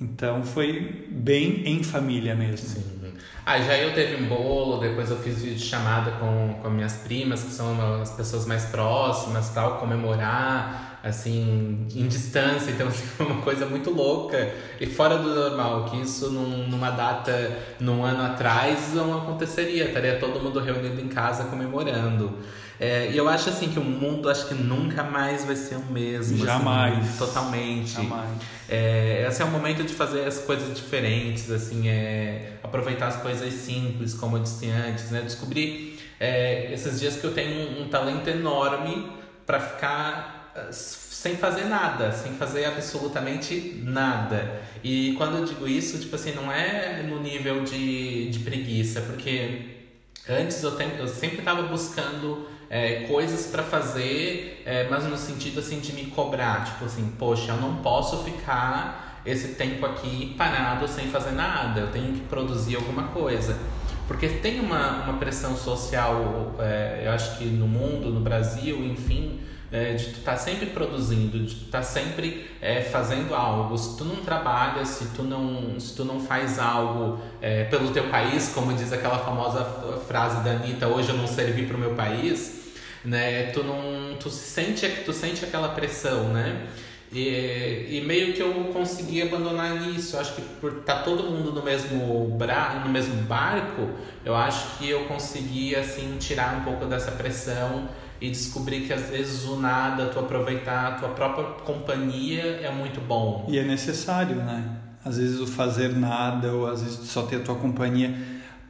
Então 0.00 0.42
foi 0.42 1.06
bem 1.10 1.62
em 1.66 1.82
família 1.82 2.34
mesmo. 2.34 2.68
Sim. 2.68 3.03
Ah, 3.46 3.60
já 3.60 3.76
eu 3.76 3.92
teve 3.92 4.22
um 4.22 4.26
bolo, 4.26 4.78
depois 4.78 5.10
eu 5.10 5.18
fiz 5.18 5.42
vídeo 5.42 5.58
chamada 5.62 6.12
com, 6.12 6.54
com 6.62 6.70
minhas 6.70 6.94
primas, 6.94 7.42
que 7.42 7.50
são 7.50 8.00
as 8.00 8.10
pessoas 8.10 8.46
mais 8.46 8.64
próximas 8.64 9.50
tal, 9.50 9.76
comemorar. 9.78 10.98
assim, 11.02 11.86
em 11.94 12.08
distância, 12.08 12.70
então 12.70 12.88
assim, 12.88 13.04
foi 13.04 13.26
uma 13.26 13.42
coisa 13.42 13.66
muito 13.66 13.90
louca 13.90 14.50
e 14.80 14.86
fora 14.86 15.18
do 15.18 15.28
normal, 15.34 15.84
que 15.84 16.00
isso 16.00 16.30
num, 16.30 16.66
numa 16.68 16.90
data, 16.90 17.58
num 17.78 18.02
ano 18.02 18.24
atrás, 18.24 18.94
não 18.94 19.14
aconteceria, 19.18 19.88
estaria 19.88 20.18
todo 20.18 20.40
mundo 20.40 20.58
reunido 20.60 20.98
em 20.98 21.08
casa 21.08 21.44
comemorando. 21.44 22.38
É, 22.78 23.10
e 23.12 23.16
eu 23.16 23.28
acho 23.28 23.50
assim 23.50 23.68
que 23.68 23.78
o 23.78 23.84
mundo 23.84 24.28
acho 24.28 24.48
que 24.48 24.54
nunca 24.54 25.02
mais 25.02 25.44
vai 25.44 25.56
ser 25.56 25.76
o 25.76 25.84
mesmo. 25.92 26.36
assim, 26.36 26.44
Jamais. 26.44 27.16
totalmente. 27.16 27.92
Jamais. 27.92 28.30
É, 28.68 29.26
esse 29.28 29.42
é 29.42 29.44
o 29.44 29.50
momento 29.50 29.84
de 29.84 29.94
fazer 29.94 30.24
as 30.24 30.38
coisas 30.38 30.74
diferentes, 30.74 31.50
assim, 31.50 31.88
é, 31.88 32.54
aproveitar 32.62 33.08
as 33.08 33.16
coisas 33.16 33.52
simples, 33.54 34.14
como 34.14 34.36
eu 34.36 34.42
disse 34.42 34.68
antes, 34.70 35.10
né? 35.10 35.20
Descobri 35.20 35.98
é, 36.18 36.72
esses 36.72 36.98
dias 36.98 37.16
que 37.16 37.24
eu 37.24 37.32
tenho 37.32 37.70
um, 37.70 37.82
um 37.82 37.88
talento 37.88 38.28
enorme 38.28 39.10
para 39.46 39.60
ficar 39.60 40.52
ah, 40.56 40.68
sem 40.72 41.36
fazer 41.36 41.64
nada, 41.64 42.12
sem 42.12 42.32
fazer 42.34 42.66
absolutamente 42.66 43.80
nada. 43.82 44.62
E 44.82 45.14
quando 45.16 45.38
eu 45.38 45.44
digo 45.44 45.66
isso, 45.66 45.98
tipo 45.98 46.14
assim, 46.16 46.32
não 46.32 46.52
é 46.52 47.02
no 47.02 47.20
nível 47.20 47.64
de, 47.64 48.30
de 48.30 48.40
preguiça, 48.40 49.00
porque 49.02 49.83
antes 50.28 50.62
eu, 50.62 50.72
tem, 50.72 50.96
eu 50.98 51.08
sempre 51.08 51.38
estava 51.38 51.62
buscando 51.62 52.48
é, 52.70 53.04
coisas 53.06 53.46
para 53.46 53.62
fazer, 53.62 54.62
é, 54.64 54.88
mas 54.88 55.04
no 55.04 55.16
sentido 55.16 55.60
assim 55.60 55.80
de 55.80 55.92
me 55.92 56.06
cobrar, 56.06 56.64
tipo 56.64 56.84
assim, 56.84 57.12
poxa, 57.18 57.52
eu 57.52 57.56
não 57.56 57.76
posso 57.76 58.24
ficar 58.24 59.22
esse 59.24 59.54
tempo 59.54 59.86
aqui 59.86 60.34
parado 60.36 60.86
sem 60.88 61.08
fazer 61.08 61.32
nada, 61.32 61.80
eu 61.80 61.90
tenho 61.90 62.12
que 62.12 62.20
produzir 62.20 62.76
alguma 62.76 63.04
coisa. 63.04 63.58
Porque 64.06 64.28
tem 64.28 64.60
uma, 64.60 65.04
uma 65.04 65.18
pressão 65.18 65.56
social, 65.56 66.54
é, 66.58 67.02
eu 67.06 67.12
acho 67.12 67.38
que 67.38 67.44
no 67.46 67.66
mundo, 67.66 68.10
no 68.10 68.20
Brasil, 68.20 68.84
enfim, 68.84 69.40
é, 69.72 69.94
de 69.94 70.04
tu 70.06 70.18
estar 70.18 70.32
tá 70.32 70.36
sempre 70.38 70.66
produzindo, 70.66 71.38
de 71.38 71.54
tu 71.54 71.64
estar 71.64 71.78
tá 71.78 71.84
sempre 71.84 72.48
é, 72.60 72.80
fazendo 72.80 73.34
algo. 73.34 73.76
Se 73.76 73.96
tu 73.96 74.04
não 74.04 74.16
trabalha, 74.16 74.84
se 74.84 75.06
tu 75.16 75.22
não, 75.22 75.78
se 75.80 75.94
tu 75.96 76.04
não 76.04 76.20
faz 76.20 76.58
algo 76.58 77.20
é, 77.40 77.64
pelo 77.64 77.90
teu 77.90 78.04
país, 78.04 78.52
como 78.54 78.72
diz 78.74 78.92
aquela 78.92 79.18
famosa 79.18 79.64
frase 80.06 80.42
da 80.44 80.52
Anitta, 80.52 80.86
hoje 80.86 81.10
eu 81.10 81.16
não 81.16 81.26
servi 81.26 81.66
para 81.66 81.76
o 81.76 81.80
meu 81.80 81.94
país, 81.94 82.72
né? 83.04 83.46
Tu 83.46 83.62
não, 83.62 84.16
tu 84.18 84.30
sente, 84.30 84.88
tu 85.04 85.12
sente 85.12 85.44
aquela 85.44 85.70
pressão, 85.70 86.28
né? 86.28 86.66
E, 87.12 87.86
e 87.90 88.04
meio 88.04 88.32
que 88.32 88.40
eu 88.40 88.52
consegui 88.72 89.22
abandonar 89.22 89.74
nisso. 89.80 90.18
Acho 90.18 90.34
que 90.34 90.42
por 90.60 90.78
estar 90.78 90.96
tá 90.96 91.02
todo 91.02 91.22
mundo 91.22 91.52
no 91.52 91.62
mesmo, 91.62 92.28
bra, 92.36 92.82
no 92.84 92.90
mesmo 92.90 93.14
barco, 93.22 93.90
eu 94.24 94.34
acho 94.34 94.78
que 94.78 94.90
eu 94.90 95.04
consegui 95.04 95.76
assim 95.76 96.16
tirar 96.18 96.56
um 96.58 96.64
pouco 96.64 96.86
dessa 96.86 97.12
pressão 97.12 97.88
e 98.24 98.30
descobrir 98.30 98.80
que 98.82 98.92
às 98.92 99.02
vezes 99.10 99.44
o 99.44 99.56
nada, 99.56 100.06
tu 100.06 100.18
aproveitar 100.18 100.88
a 100.88 100.92
tua 100.92 101.10
própria 101.10 101.44
companhia 101.64 102.60
é 102.62 102.70
muito 102.70 103.00
bom. 103.00 103.46
E 103.48 103.58
é 103.58 103.64
necessário, 103.64 104.36
né? 104.36 104.64
Às 105.04 105.18
vezes 105.18 105.38
o 105.40 105.46
fazer 105.46 105.94
nada 105.94 106.52
ou 106.52 106.66
às 106.66 106.82
vezes 106.82 106.98
só 107.08 107.22
ter 107.22 107.36
a 107.36 107.40
tua 107.40 107.56
companhia 107.56 108.14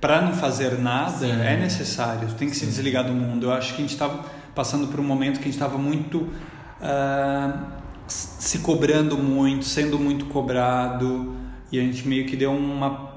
para 0.00 0.20
não 0.20 0.34
fazer 0.34 0.78
nada 0.78 1.18
Sim. 1.18 1.30
é 1.30 1.56
necessário. 1.56 2.26
Tu 2.28 2.34
tem 2.34 2.50
que 2.50 2.56
Sim. 2.56 2.66
se 2.66 2.72
desligar 2.72 3.06
do 3.06 3.12
mundo. 3.12 3.46
Eu 3.46 3.52
acho 3.52 3.74
que 3.74 3.78
a 3.78 3.80
gente 3.82 3.92
estava 3.92 4.24
passando 4.54 4.88
por 4.88 4.98
um 4.98 5.04
momento 5.04 5.36
que 5.36 5.42
a 5.42 5.44
gente 5.44 5.54
estava 5.54 5.78
muito 5.78 6.18
uh, 6.18 7.58
se 8.06 8.58
cobrando 8.58 9.16
muito, 9.16 9.64
sendo 9.64 9.98
muito 9.98 10.26
cobrado, 10.26 11.34
e 11.70 11.78
a 11.78 11.82
gente 11.82 12.06
meio 12.06 12.26
que 12.26 12.36
deu 12.36 12.52
uma, 12.52 13.10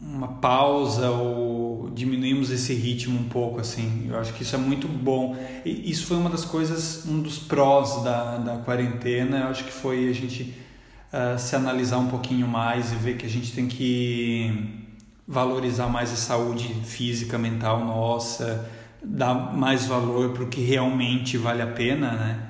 uma 0.00 0.28
pausa 0.28 1.10
ou 1.10 1.55
diminuímos 1.96 2.50
esse 2.50 2.74
ritmo 2.74 3.18
um 3.18 3.24
pouco, 3.24 3.58
assim. 3.58 4.06
Eu 4.10 4.20
acho 4.20 4.34
que 4.34 4.42
isso 4.42 4.54
é 4.54 4.58
muito 4.58 4.86
bom. 4.86 5.34
E 5.64 5.90
isso 5.90 6.06
foi 6.06 6.18
uma 6.18 6.28
das 6.28 6.44
coisas, 6.44 7.06
um 7.06 7.20
dos 7.20 7.38
prós 7.38 8.04
da, 8.04 8.36
da 8.36 8.56
quarentena, 8.58 9.38
eu 9.38 9.48
acho 9.48 9.64
que 9.64 9.72
foi 9.72 10.08
a 10.08 10.12
gente 10.12 10.54
uh, 11.12 11.38
se 11.38 11.56
analisar 11.56 11.98
um 11.98 12.08
pouquinho 12.08 12.46
mais 12.46 12.92
e 12.92 12.96
ver 12.96 13.16
que 13.16 13.24
a 13.24 13.28
gente 13.28 13.52
tem 13.52 13.66
que 13.66 14.84
valorizar 15.26 15.88
mais 15.88 16.12
a 16.12 16.16
saúde 16.16 16.68
física, 16.84 17.38
mental 17.38 17.84
nossa, 17.84 18.70
dar 19.02 19.56
mais 19.56 19.86
valor 19.86 20.34
para 20.34 20.44
o 20.44 20.48
que 20.48 20.60
realmente 20.60 21.38
vale 21.38 21.62
a 21.62 21.66
pena, 21.66 22.12
né? 22.12 22.40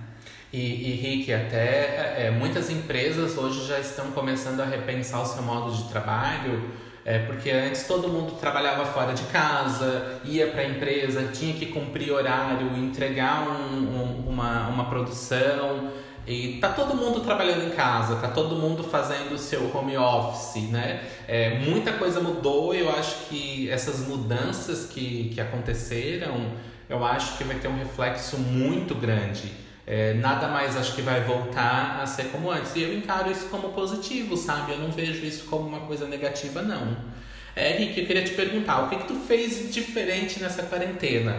E, 0.53 0.59
e 0.59 0.95
Rick, 0.95 1.33
até 1.33 2.27
é, 2.27 2.31
muitas 2.31 2.69
empresas 2.71 3.37
hoje 3.37 3.67
já 3.67 3.79
estão 3.79 4.11
começando 4.11 4.61
a 4.61 4.65
repensar 4.65 5.23
o 5.23 5.27
seu 5.27 5.43
modo 5.43 5.73
de 5.73 5.89
trabalho, 5.89 6.71
é, 7.07 7.21
porque 7.21 7.53
antes 7.53 7.87
todo 7.87 8.09
mundo 8.09 8.33
trabalhava 8.33 8.85
fora 8.85 9.15
de 9.15 9.23
casa, 9.27 10.19
ia 10.25 10.49
para 10.49 10.63
a 10.63 10.65
empresa, 10.67 11.31
tinha 11.33 11.55
que 11.55 11.67
cumprir 11.67 12.11
horário, 12.11 12.77
entregar 12.77 13.49
um, 13.49 13.77
um, 13.77 14.25
uma, 14.29 14.67
uma 14.67 14.87
produção. 14.87 15.93
E 16.27 16.59
tá 16.61 16.71
todo 16.71 16.97
mundo 16.97 17.21
trabalhando 17.21 17.65
em 17.65 17.71
casa, 17.71 18.17
tá 18.17 18.27
todo 18.27 18.57
mundo 18.57 18.83
fazendo 18.83 19.35
o 19.37 19.39
seu 19.39 19.71
home 19.73 19.97
office, 19.97 20.69
né? 20.69 21.05
É, 21.29 21.61
muita 21.61 21.93
coisa 21.93 22.21
mudou 22.21 22.75
e 22.75 22.81
eu 22.81 22.91
acho 22.91 23.29
que 23.29 23.71
essas 23.71 24.01
mudanças 24.09 24.87
que, 24.87 25.31
que 25.33 25.41
aconteceram, 25.41 26.51
eu 26.89 27.05
acho 27.05 27.39
que 27.39 27.45
vai 27.45 27.55
ter 27.55 27.69
um 27.69 27.79
reflexo 27.79 28.37
muito 28.37 28.97
grande 28.97 29.66
é, 29.87 30.15
nada 30.15 30.49
mais 30.49 30.77
acho 30.77 30.97
que 30.97 31.03
vai 31.03 31.23
voltar 31.23 32.01
a 32.03 32.07
ser 32.07 32.25
como 32.25 32.51
antes. 32.51 32.75
E 32.75 32.83
eu 32.83 32.93
encaro 32.93 33.31
isso 33.31 33.47
como 33.49 33.69
positivo, 33.69 34.37
sabe? 34.37 34.73
Eu 34.73 34.79
não 34.79 34.91
vejo 34.91 35.25
isso 35.25 35.45
como 35.45 35.69
uma 35.69 35.81
coisa 35.81 36.09
negativa, 36.09 36.61
não. 36.61 36.97
É, 37.55 37.77
Rick, 37.79 38.01
eu 38.01 38.07
queria 38.07 38.25
te 38.25 38.35
perguntar, 38.35 38.83
o 38.83 38.89
que, 38.89 38.97
que 38.97 39.05
tu 39.07 39.15
fez 39.15 39.73
diferente 39.73 40.41
nessa 40.41 40.65
quarentena? 40.65 41.37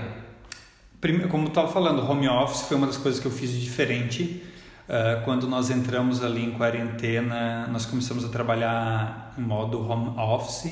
Primeiro, 1.01 1.27
como 1.27 1.44
eu 1.44 1.50
estava 1.50 1.68
falando, 1.68 2.10
home 2.10 2.27
office 2.27 2.62
foi 2.62 2.77
uma 2.77 2.88
das 2.88 2.98
coisas 2.98 3.20
que 3.20 3.27
eu 3.27 3.32
fiz 3.32 3.51
diferente. 3.51 4.42
Uh, 4.88 5.24
quando 5.25 5.46
nós 5.46 5.70
entramos 5.70 6.24
ali 6.24 6.46
em 6.46 6.51
quarentena, 6.51 7.68
nós 7.68 7.86
começamos 7.86 8.24
a 8.24 8.30
trabalhar 8.30 9.34
em 9.38 9.42
modo 9.42 9.80
home 9.82 10.18
office. 10.18 10.72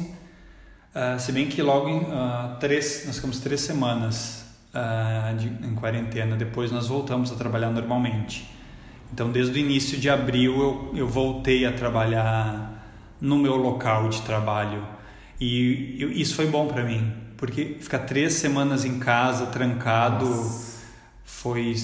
Uh, 0.95 1.19
se 1.19 1.33
bem 1.33 1.47
que 1.47 1.61
logo 1.61 1.89
em 1.89 1.99
uh, 1.99 2.57
três, 2.57 3.03
nós 3.05 3.17
ficamos 3.17 3.39
três 3.39 3.59
semanas 3.59 4.44
uh, 4.75 5.35
de, 5.37 5.47
em 5.47 5.73
quarentena. 5.73 6.35
Depois 6.35 6.71
nós 6.71 6.87
voltamos 6.87 7.31
a 7.31 7.35
trabalhar 7.35 7.71
normalmente. 7.71 8.49
Então, 9.13 9.31
desde 9.31 9.53
o 9.53 9.57
início 9.57 9.97
de 9.97 10.09
abril, 10.09 10.59
eu, 10.59 10.91
eu 10.95 11.07
voltei 11.07 11.65
a 11.65 11.71
trabalhar 11.71 12.83
no 13.21 13.37
meu 13.37 13.55
local 13.55 14.09
de 14.09 14.21
trabalho. 14.23 14.85
E 15.39 15.95
eu, 15.99 16.11
isso 16.11 16.35
foi 16.35 16.47
bom 16.47 16.67
para 16.67 16.83
mim, 16.83 17.13
porque 17.37 17.77
ficar 17.79 17.99
três 17.99 18.33
semanas 18.33 18.83
em 18.83 18.99
casa, 18.99 19.47
trancado, 19.47 20.25
Nossa. 20.25 20.81
foi 21.23 21.75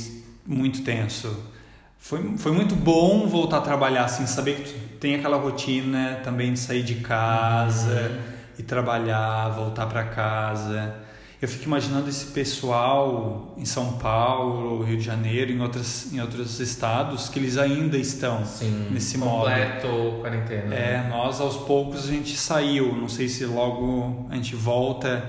muito 0.45 0.83
tenso. 0.83 1.49
Foi, 1.97 2.35
foi 2.37 2.51
muito 2.51 2.75
bom 2.75 3.27
voltar 3.27 3.59
a 3.59 3.61
trabalhar, 3.61 4.05
assim, 4.05 4.25
saber 4.25 4.55
que 4.63 4.73
tem 4.97 5.15
aquela 5.15 5.37
rotina 5.37 6.19
também 6.23 6.51
de 6.53 6.59
sair 6.59 6.81
de 6.81 6.95
casa 6.95 8.09
uhum. 8.09 8.33
e 8.57 8.63
trabalhar, 8.63 9.49
voltar 9.49 9.85
para 9.85 10.03
casa 10.05 10.95
eu 11.41 11.47
fico 11.47 11.63
imaginando 11.63 12.07
esse 12.07 12.27
pessoal 12.27 13.55
em 13.57 13.65
São 13.65 13.93
Paulo, 13.93 14.83
Rio 14.83 14.97
de 14.97 15.03
Janeiro, 15.03 15.51
em 15.51 15.59
outros, 15.59 16.13
em 16.13 16.21
outros 16.21 16.59
estados, 16.59 17.29
que 17.29 17.39
eles 17.39 17.57
ainda 17.57 17.97
estão 17.97 18.45
Sim, 18.45 18.89
nesse 18.91 19.17
completo 19.17 19.87
modo. 19.87 20.19
quarentena. 20.21 20.75
É, 20.75 20.97
né? 20.97 21.07
nós 21.09 21.41
aos 21.41 21.57
poucos 21.57 22.07
a 22.07 22.11
gente 22.11 22.37
saiu, 22.37 22.95
não 22.95 23.09
sei 23.09 23.27
se 23.27 23.43
logo 23.43 24.27
a 24.29 24.35
gente 24.35 24.55
volta 24.55 25.27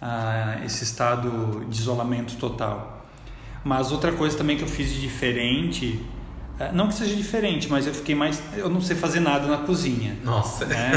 a 0.00 0.60
esse 0.64 0.84
estado 0.84 1.64
de 1.68 1.76
isolamento 1.76 2.36
total. 2.36 3.06
Mas 3.64 3.90
outra 3.90 4.12
coisa 4.12 4.38
também 4.38 4.56
que 4.56 4.62
eu 4.62 4.68
fiz 4.68 4.92
de 4.92 5.00
diferente 5.00 6.00
não 6.72 6.88
que 6.88 6.94
seja 6.94 7.14
diferente, 7.14 7.68
mas 7.68 7.86
eu 7.86 7.94
fiquei 7.94 8.14
mais. 8.14 8.42
Eu 8.56 8.68
não 8.68 8.80
sei 8.80 8.96
fazer 8.96 9.20
nada 9.20 9.46
na 9.46 9.58
cozinha. 9.58 10.16
Nossa. 10.24 10.66
Né? 10.66 10.90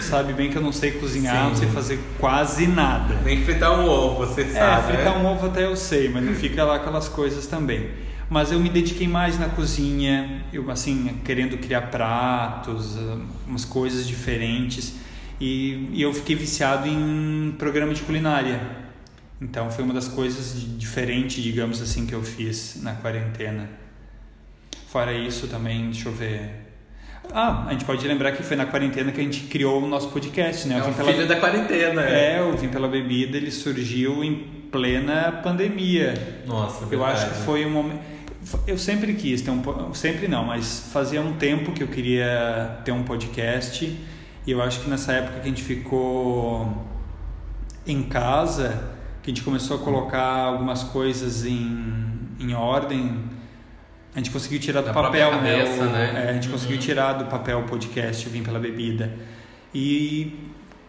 Sabe 0.00 0.32
bem 0.32 0.50
que 0.50 0.56
eu 0.56 0.62
não 0.62 0.72
sei 0.72 0.92
cozinhar, 0.92 1.44
Sim. 1.44 1.50
não 1.50 1.56
sei 1.56 1.68
fazer 1.68 2.00
quase 2.18 2.66
nada. 2.66 3.14
Nem 3.22 3.44
fritar 3.44 3.78
um 3.78 3.86
ovo, 3.86 4.26
você 4.26 4.42
é, 4.42 4.46
sabe. 4.46 4.92
É, 4.92 4.96
fritar 4.96 5.18
um 5.18 5.26
ovo 5.26 5.46
até 5.46 5.66
eu 5.66 5.76
sei, 5.76 6.08
mas 6.08 6.24
não 6.24 6.34
fica 6.34 6.64
lá 6.64 6.76
aquelas 6.76 7.08
coisas 7.08 7.46
também. 7.46 7.90
Mas 8.30 8.50
eu 8.50 8.58
me 8.58 8.68
dediquei 8.68 9.06
mais 9.06 9.38
na 9.38 9.48
cozinha, 9.48 10.44
eu 10.52 10.70
assim, 10.70 11.18
querendo 11.24 11.58
criar 11.58 11.82
pratos, 11.82 12.96
umas 13.46 13.64
coisas 13.64 14.06
diferentes. 14.06 14.94
E, 15.40 15.88
e 15.92 16.02
eu 16.02 16.12
fiquei 16.12 16.34
viciado 16.34 16.88
em 16.88 17.54
programa 17.58 17.92
de 17.92 18.02
culinária. 18.02 18.60
Então 19.40 19.70
foi 19.70 19.84
uma 19.84 19.94
das 19.94 20.08
coisas 20.08 20.54
diferentes, 20.78 21.42
digamos 21.42 21.80
assim, 21.80 22.06
que 22.06 22.12
eu 22.14 22.22
fiz 22.22 22.80
na 22.82 22.94
quarentena. 22.94 23.68
Fora 24.88 25.12
isso 25.12 25.48
também, 25.48 25.90
deixa 25.90 26.08
eu 26.08 26.12
ver. 26.12 26.50
Ah, 27.30 27.66
a 27.66 27.72
gente 27.72 27.84
pode 27.84 28.08
lembrar 28.08 28.32
que 28.32 28.42
foi 28.42 28.56
na 28.56 28.64
quarentena 28.64 29.12
que 29.12 29.20
a 29.20 29.22
gente 29.22 29.42
criou 29.42 29.82
o 29.82 29.86
nosso 29.86 30.08
podcast, 30.08 30.66
né? 30.66 30.78
É 30.78 30.82
o 30.82 30.94
pela... 30.94 31.12
filho 31.12 31.28
da 31.28 31.36
quarentena. 31.36 32.00
É, 32.00 32.42
o 32.42 32.56
Vim 32.56 32.68
Pela 32.68 32.88
Bebida, 32.88 33.36
ele 33.36 33.50
surgiu 33.50 34.24
em 34.24 34.34
plena 34.72 35.40
pandemia. 35.42 36.42
Nossa, 36.46 36.86
Eu 36.90 37.04
acho 37.04 37.28
que 37.28 37.34
foi 37.44 37.66
um 37.66 37.70
momento... 37.70 38.00
Eu 38.66 38.78
sempre 38.78 39.12
quis 39.12 39.42
ter 39.42 39.50
um... 39.50 39.92
Sempre 39.92 40.26
não, 40.26 40.46
mas 40.46 40.88
fazia 40.90 41.20
um 41.20 41.34
tempo 41.34 41.72
que 41.72 41.82
eu 41.82 41.88
queria 41.88 42.80
ter 42.82 42.92
um 42.92 43.02
podcast 43.02 43.94
e 44.46 44.50
eu 44.50 44.62
acho 44.62 44.80
que 44.80 44.88
nessa 44.88 45.12
época 45.12 45.40
que 45.40 45.46
a 45.46 45.48
gente 45.50 45.62
ficou 45.62 46.86
em 47.86 48.04
casa, 48.04 48.94
que 49.22 49.30
a 49.30 49.34
gente 49.34 49.44
começou 49.44 49.76
a 49.76 49.80
colocar 49.80 50.44
algumas 50.44 50.82
coisas 50.82 51.44
em, 51.44 51.94
em 52.40 52.54
ordem 52.54 53.36
A 54.18 54.20
gente 54.20 54.32
conseguiu 54.32 54.58
tirar 54.58 54.80
do 54.80 54.88
Da 54.88 54.92
papel, 54.92 55.28
própria 55.30 55.40
né? 55.52 55.62
cabeça, 55.62 55.82
o- 55.82 55.86
né? 55.92 56.24
é, 56.26 56.30
a 56.30 56.32
gente 56.32 56.48
conseguiu 56.48 56.74
Uhum. 56.74 56.82
tirar 56.82 57.12
do 57.12 57.26
papel 57.26 57.60
o 57.60 57.62
podcast 57.62 58.28
Vim 58.28 58.42
Pela 58.42 58.58
Bebida. 58.58 59.12
E 59.72 60.32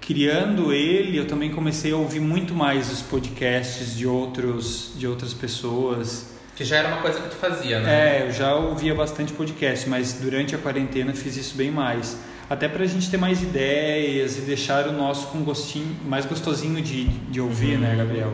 criando 0.02 0.74
ele, 0.74 1.16
eu 1.16 1.28
também 1.28 1.52
comecei 1.52 1.92
a 1.92 1.96
ouvir 1.96 2.20
muito 2.22 2.56
mais 2.56 2.92
os 2.92 3.04
podcasts 3.04 3.96
de, 3.96 4.08
outros, 4.08 4.94
de 4.96 5.06
outras 5.06 5.32
pessoas. 5.32 6.32
Que 6.56 6.66
já 6.66 6.78
era 6.78 6.88
uma 6.88 6.98
coisa 7.04 7.20
que 7.22 7.30
tu 7.30 7.36
fazia, 7.36 7.80
né? 7.80 8.18
É, 8.22 8.26
eu 8.28 8.32
já 8.32 8.56
ouvia 8.56 8.96
bastante 8.96 9.32
podcast, 9.32 9.88
mas 9.88 10.14
durante 10.14 10.56
a 10.56 10.58
quarentena 10.58 11.14
fiz 11.14 11.38
isso 11.38 11.56
bem 11.56 11.70
mais. 11.70 12.18
Até 12.50 12.68
pra 12.68 12.84
gente 12.88 13.12
ter 13.12 13.18
mais 13.18 13.44
ideias 13.44 14.40
e 14.40 14.42
deixar 14.42 14.88
o 14.88 14.92
nosso 14.92 15.28
com 15.28 15.44
gostinho, 15.44 15.96
mais 16.04 16.26
gostosinho 16.26 16.82
de, 16.82 17.04
de 17.08 17.40
ouvir, 17.40 17.78
né, 17.78 17.94
Gabriel? 17.96 18.34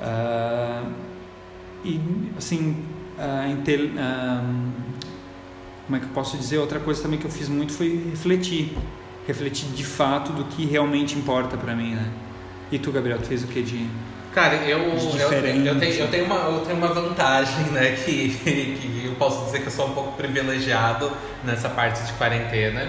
Ah, 0.00 0.84
e, 1.84 2.00
assim, 2.38 2.74
ah, 3.18 3.48
inte- 3.48 3.92
ah, 3.98 4.42
como 5.86 5.96
é 5.96 6.00
que 6.00 6.06
eu 6.06 6.10
posso 6.12 6.36
dizer? 6.36 6.58
Outra 6.58 6.78
coisa 6.80 7.02
também 7.02 7.18
que 7.18 7.24
eu 7.24 7.30
fiz 7.30 7.48
muito 7.48 7.72
foi 7.72 8.08
refletir. 8.10 8.76
Refletir 9.26 9.68
de 9.70 9.84
fato 9.84 10.32
do 10.32 10.44
que 10.44 10.64
realmente 10.64 11.18
importa 11.18 11.56
pra 11.56 11.74
mim, 11.74 11.94
né? 11.94 12.08
E 12.70 12.78
tu, 12.78 12.90
Gabriel, 12.92 13.18
tu 13.18 13.26
fez 13.26 13.42
o 13.42 13.46
que 13.46 13.62
de... 13.62 13.86
Cara, 14.34 14.56
eu, 14.56 14.78
eu, 14.78 14.94
eu, 14.94 15.10
Diferente. 15.10 15.78
tenho, 15.80 15.94
eu, 16.00 16.08
tenho 16.08 16.24
uma, 16.26 16.36
eu 16.36 16.60
tenho 16.60 16.76
uma 16.76 16.88
vantagem, 16.88 17.64
né? 17.72 17.96
Que, 18.04 18.28
que 18.30 19.06
eu 19.06 19.14
posso 19.14 19.46
dizer 19.46 19.60
que 19.60 19.66
eu 19.66 19.70
sou 19.72 19.86
um 19.88 19.94
pouco 19.94 20.12
privilegiado 20.12 21.10
nessa 21.44 21.68
parte 21.68 22.02
de 22.04 22.12
quarentena. 22.12 22.86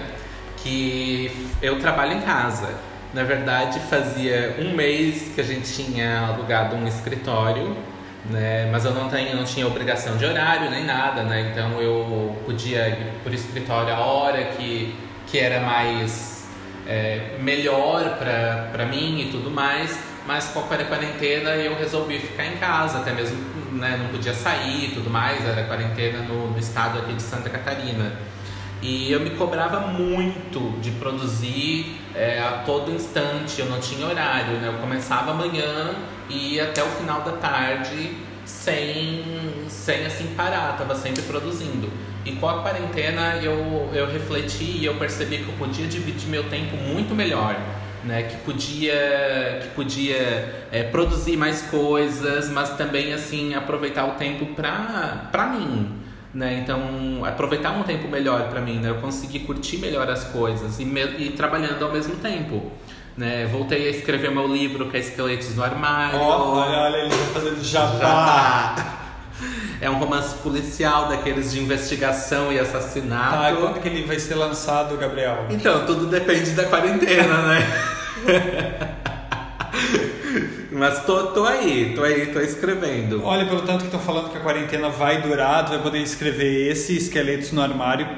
Que 0.58 1.30
eu 1.62 1.78
trabalho 1.80 2.12
em 2.12 2.20
casa. 2.20 2.68
Na 3.14 3.24
verdade, 3.24 3.80
fazia 3.88 4.56
um 4.60 4.74
mês 4.76 5.32
que 5.34 5.40
a 5.40 5.44
gente 5.44 5.72
tinha 5.72 6.26
alugado 6.28 6.76
um 6.76 6.86
escritório, 6.86 7.74
né? 8.28 8.68
Mas 8.70 8.84
eu 8.84 8.92
não, 8.92 9.08
tenho, 9.08 9.36
não 9.36 9.44
tinha 9.44 9.66
obrigação 9.66 10.16
de 10.16 10.24
horário 10.24 10.70
nem 10.70 10.84
nada, 10.84 11.22
né? 11.22 11.50
Então 11.50 11.80
eu 11.80 12.36
podia 12.44 12.88
ir 12.88 13.12
por 13.22 13.32
escritório 13.32 13.94
a 13.94 13.98
hora 13.98 14.44
que, 14.56 14.94
que 15.26 15.38
era 15.38 15.60
mais 15.60 16.48
é, 16.86 17.36
melhor 17.40 18.18
pra 18.18 18.84
mim 18.86 19.20
e 19.20 19.30
tudo 19.30 19.50
mais, 19.50 19.98
mas 20.26 20.48
com 20.48 20.60
a 20.60 20.62
quarentena 20.62 21.50
eu 21.50 21.76
resolvi 21.76 22.18
ficar 22.18 22.46
em 22.46 22.56
casa, 22.56 22.98
até 22.98 23.12
mesmo 23.12 23.38
né, 23.72 23.98
não 24.00 24.08
podia 24.08 24.34
sair 24.34 24.86
e 24.86 24.94
tudo 24.94 25.08
mais, 25.08 25.44
era 25.46 25.64
quarentena 25.64 26.18
no, 26.18 26.50
no 26.50 26.58
estado 26.58 26.98
aqui 26.98 27.14
de 27.14 27.22
Santa 27.22 27.48
Catarina. 27.48 28.12
E 28.82 29.12
eu 29.12 29.20
me 29.20 29.30
cobrava 29.30 29.80
muito 29.88 30.80
de 30.80 30.90
produzir 30.92 31.96
é, 32.14 32.38
a 32.38 32.62
todo 32.64 32.90
instante, 32.90 33.60
eu 33.60 33.66
não 33.66 33.78
tinha 33.78 34.06
horário, 34.06 34.54
né? 34.54 34.68
Eu 34.68 34.80
começava 34.80 35.32
amanhã 35.32 35.94
e 36.30 36.54
ia 36.54 36.64
até 36.64 36.82
o 36.82 36.86
final 36.86 37.20
da 37.20 37.32
tarde 37.32 38.16
sem, 38.44 39.22
sem 39.68 40.06
assim 40.06 40.28
parar, 40.34 40.76
tava 40.78 40.94
sempre 40.94 41.22
produzindo. 41.22 41.90
E 42.24 42.32
com 42.32 42.48
a 42.48 42.62
quarentena 42.62 43.36
eu, 43.36 43.90
eu 43.92 44.10
refleti 44.10 44.78
e 44.78 44.84
eu 44.84 44.94
percebi 44.94 45.38
que 45.38 45.48
eu 45.48 45.54
podia 45.54 45.86
dividir 45.86 46.28
meu 46.28 46.44
tempo 46.44 46.76
muito 46.76 47.14
melhor. 47.14 47.56
Né, 48.02 48.22
que 48.22 48.36
podia, 48.36 49.58
que 49.60 49.68
podia 49.74 50.66
é, 50.72 50.84
produzir 50.84 51.36
mais 51.36 51.60
coisas, 51.60 52.48
mas 52.48 52.70
também 52.70 53.12
assim 53.12 53.52
aproveitar 53.52 54.06
o 54.06 54.12
tempo 54.12 54.46
pra, 54.54 55.28
pra 55.30 55.48
mim, 55.48 55.99
né? 56.34 56.60
Então, 56.62 57.24
aproveitar 57.24 57.70
um 57.72 57.82
tempo 57.82 58.06
melhor 58.08 58.48
para 58.48 58.60
mim, 58.60 58.78
né? 58.78 58.90
Eu 58.90 58.96
consegui 58.96 59.40
curtir 59.40 59.78
melhor 59.78 60.08
as 60.08 60.24
coisas 60.24 60.78
e, 60.78 60.84
me- 60.84 61.16
e 61.18 61.30
trabalhando 61.30 61.84
ao 61.84 61.90
mesmo 61.92 62.16
tempo, 62.16 62.70
né? 63.16 63.46
Voltei 63.46 63.88
a 63.88 63.90
escrever 63.90 64.30
meu 64.30 64.46
livro 64.46 64.88
que 64.88 64.96
é 64.96 65.00
Esqueletos 65.00 65.54
no 65.56 65.62
Armário. 65.64 66.18
olha, 66.20 66.96
ele 66.98 67.10
tá 67.10 67.16
fazendo 67.32 67.62
Já 67.64 67.86
tá. 67.98 68.96
É 69.82 69.88
um 69.88 69.94
romance 69.98 70.34
policial 70.42 71.08
daqueles 71.08 71.50
de 71.52 71.58
investigação 71.60 72.52
e 72.52 72.58
Ah, 72.58 72.62
assassinato. 72.62 73.54
e 73.54 73.56
quando 73.62 73.80
que 73.80 73.88
ele 73.88 74.04
vai 74.04 74.18
ser 74.18 74.34
lançado, 74.34 74.94
Gabriel? 74.98 75.46
Então, 75.48 75.86
tudo 75.86 76.04
depende 76.06 76.50
da 76.50 76.64
quarentena, 76.64 77.38
né? 77.46 77.66
Mas 80.80 81.04
tô, 81.04 81.24
tô 81.26 81.44
aí, 81.44 81.92
tô 81.94 82.02
aí, 82.02 82.26
tô 82.32 82.40
escrevendo. 82.40 83.22
Olha, 83.22 83.44
pelo 83.44 83.60
tanto 83.60 83.80
que 83.80 83.84
estão 83.84 84.00
falando 84.00 84.30
que 84.30 84.38
a 84.38 84.40
quarentena 84.40 84.88
vai 84.88 85.20
durar, 85.20 85.66
tu 85.66 85.72
vai 85.72 85.78
poder 85.82 85.98
escrever 85.98 86.70
esse 86.72 86.96
Esqueletos 86.96 87.52
no 87.52 87.60
Armário. 87.60 88.08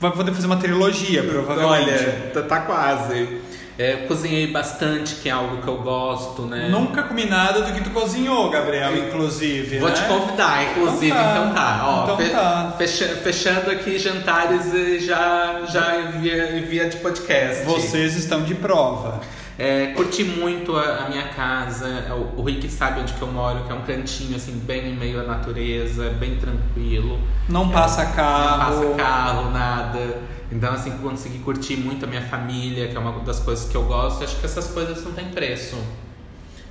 Vai 0.00 0.10
poder 0.10 0.32
fazer 0.32 0.46
uma 0.46 0.56
trilogia, 0.56 1.22
provavelmente. 1.22 1.90
Olha, 1.90 2.30
tá, 2.34 2.42
tá 2.42 2.60
quase. 2.62 3.38
É, 3.78 3.98
cozinhei 4.08 4.48
bastante, 4.48 5.14
que 5.14 5.28
é 5.28 5.32
algo 5.32 5.62
que 5.62 5.68
eu 5.68 5.76
gosto, 5.78 6.42
né? 6.42 6.68
Nunca 6.68 7.04
comi 7.04 7.24
nada 7.24 7.62
do 7.62 7.72
que 7.72 7.80
tu 7.84 7.90
cozinhou, 7.90 8.50
Gabriel, 8.50 8.96
inclusive. 8.96 9.78
Vou 9.78 9.88
né? 9.90 9.94
te 9.94 10.02
convidar, 10.06 10.70
inclusive, 10.72 11.06
Então 11.12 11.22
tá. 11.24 11.40
então 11.40 11.54
tá. 11.54 11.82
Ó, 11.86 12.02
Então 12.02 12.16
fe- 12.18 12.28
tá. 12.30 12.74
fecha- 12.76 13.16
fechando 13.22 13.70
aqui 13.70 13.96
jantares 13.98 14.74
e 14.74 14.98
já, 14.98 15.62
já 15.70 16.10
via, 16.18 16.60
via 16.68 16.88
de 16.90 16.96
podcast. 16.96 17.64
Vocês 17.64 18.16
estão 18.16 18.42
de 18.42 18.54
prova. 18.56 19.20
É, 19.62 19.88
curti 19.88 20.24
muito 20.24 20.74
a, 20.74 21.04
a 21.04 21.08
minha 21.10 21.28
casa. 21.28 21.86
O, 22.14 22.40
o 22.40 22.42
Rick 22.42 22.66
sabe 22.70 23.00
onde 23.00 23.12
que 23.12 23.20
eu 23.20 23.28
moro, 23.28 23.62
que 23.64 23.70
é 23.70 23.74
um 23.74 23.82
cantinho 23.82 24.34
assim, 24.34 24.58
bem 24.58 24.88
em 24.88 24.96
meio 24.96 25.20
à 25.20 25.24
natureza, 25.24 26.08
bem 26.18 26.36
tranquilo. 26.36 27.20
Não 27.46 27.68
passa 27.68 28.06
carro. 28.06 28.80
Não 28.80 28.96
passa 28.96 28.96
carro, 28.96 29.50
nada. 29.50 30.18
Então, 30.50 30.72
assim, 30.72 30.92
consegui 31.02 31.40
curtir 31.40 31.76
muito 31.76 32.06
a 32.06 32.08
minha 32.08 32.22
família, 32.22 32.88
que 32.88 32.96
é 32.96 32.98
uma 32.98 33.12
das 33.22 33.40
coisas 33.40 33.68
que 33.68 33.76
eu 33.76 33.84
gosto. 33.84 34.24
Acho 34.24 34.40
que 34.40 34.46
essas 34.46 34.68
coisas 34.68 35.04
não 35.04 35.12
tem 35.12 35.26
preço. 35.26 35.76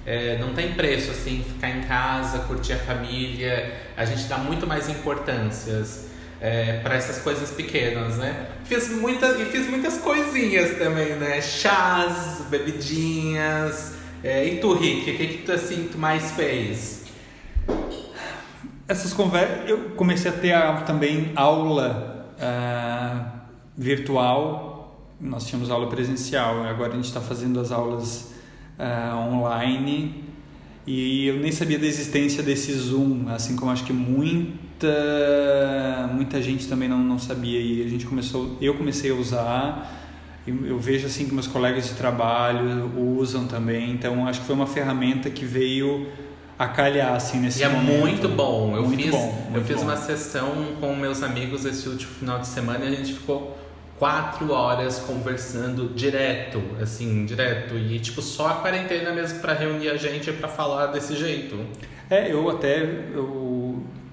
É, 0.03 0.39
não 0.39 0.55
tem 0.55 0.73
preço, 0.73 1.11
assim, 1.11 1.45
ficar 1.47 1.69
em 1.69 1.81
casa, 1.81 2.39
curtir 2.39 2.73
a 2.73 2.79
família. 2.79 3.71
A 3.95 4.03
gente 4.03 4.23
dá 4.23 4.39
muito 4.39 4.65
mais 4.65 4.89
importâncias 4.89 6.08
é, 6.41 6.79
para 6.79 6.95
essas 6.95 7.19
coisas 7.19 7.51
pequenas, 7.51 8.17
né? 8.17 8.47
Fiz 8.65 8.89
muitas, 8.89 9.39
e 9.39 9.45
fiz 9.45 9.67
muitas 9.69 9.97
coisinhas 9.97 10.77
também, 10.77 11.15
né? 11.15 11.41
Chás, 11.41 12.43
bebidinhas. 12.49 13.95
É, 14.23 14.45
e 14.45 14.59
tu, 14.59 14.73
Rick, 14.73 15.11
o 15.11 15.17
que, 15.17 15.27
que 15.27 15.37
tu, 15.43 15.51
assim, 15.51 15.89
tu 15.91 15.97
mais 15.97 16.31
fez? 16.31 17.05
Essas 18.87 19.13
conversas. 19.13 19.69
Eu 19.69 19.91
comecei 19.91 20.31
a 20.31 20.33
ter 20.33 20.53
a- 20.53 20.81
também 20.81 21.31
aula 21.35 22.33
ah, 22.39 23.33
virtual. 23.77 25.05
Nós 25.21 25.45
tínhamos 25.45 25.69
aula 25.69 25.87
presencial. 25.87 26.63
Agora 26.63 26.93
a 26.93 26.95
gente 26.95 27.05
está 27.05 27.21
fazendo 27.21 27.59
as 27.59 27.71
aulas 27.71 28.33
ah, 28.77 29.15
online. 29.31 30.23
E 30.87 31.27
eu 31.27 31.37
nem 31.37 31.51
sabia 31.51 31.77
da 31.77 31.85
existência 31.85 32.41
desse 32.41 32.73
Zoom, 32.73 33.29
assim 33.29 33.55
como 33.55 33.69
acho 33.71 33.83
que 33.83 33.93
muita 34.79 36.09
muita 36.13 36.41
gente 36.41 36.67
também 36.67 36.87
não, 36.87 36.99
não 36.99 37.19
sabia. 37.19 37.59
E 37.59 37.83
a 37.85 37.89
gente 37.89 38.05
começou, 38.05 38.57
eu 38.61 38.73
comecei 38.75 39.11
a 39.11 39.15
usar. 39.15 39.91
e 40.47 40.51
Eu 40.51 40.79
vejo 40.79 41.05
assim 41.07 41.25
que 41.25 41.33
meus 41.33 41.47
colegas 41.47 41.87
de 41.87 41.93
trabalho 41.95 42.91
usam 42.97 43.45
também. 43.47 43.91
Então 43.91 44.27
acho 44.27 44.39
que 44.41 44.45
foi 44.45 44.55
uma 44.55 44.67
ferramenta 44.67 45.29
que 45.29 45.45
veio 45.45 46.07
a 46.57 46.67
calhar 46.67 47.13
assim 47.13 47.39
nesse 47.39 47.59
E 47.59 47.63
é 47.63 47.69
momento. 47.69 47.99
muito 47.99 48.27
bom. 48.29 48.75
Eu 48.75 48.83
Muito 48.83 49.01
fiz, 49.01 49.11
bom, 49.11 49.51
eu 49.55 49.61
fiz 49.63 49.77
bom. 49.77 49.83
uma 49.83 49.95
sessão 49.97 50.51
com 50.79 50.93
meus 50.95 51.23
amigos 51.23 51.63
esse 51.65 51.87
último 51.87 52.11
final 52.13 52.39
de 52.39 52.47
semana 52.47 52.83
e 52.85 52.87
a 52.89 52.95
gente 52.95 53.13
ficou 53.13 53.57
quatro 53.97 54.51
horas 54.51 54.99
conversando 54.99 55.89
direto, 55.95 56.61
assim, 56.81 57.25
direto. 57.25 57.75
E 57.77 57.97
tipo, 57.99 58.21
só 58.21 58.47
a 58.47 58.53
quarentena 58.55 59.11
mesmo 59.13 59.39
pra 59.39 59.53
reunir 59.53 59.89
a 59.89 59.95
gente 59.97 60.31
pra 60.33 60.47
falar 60.49 60.87
desse 60.87 61.15
jeito. 61.15 61.57
É, 62.09 62.29
eu 62.31 62.49
até 62.49 62.81
eu 63.13 63.48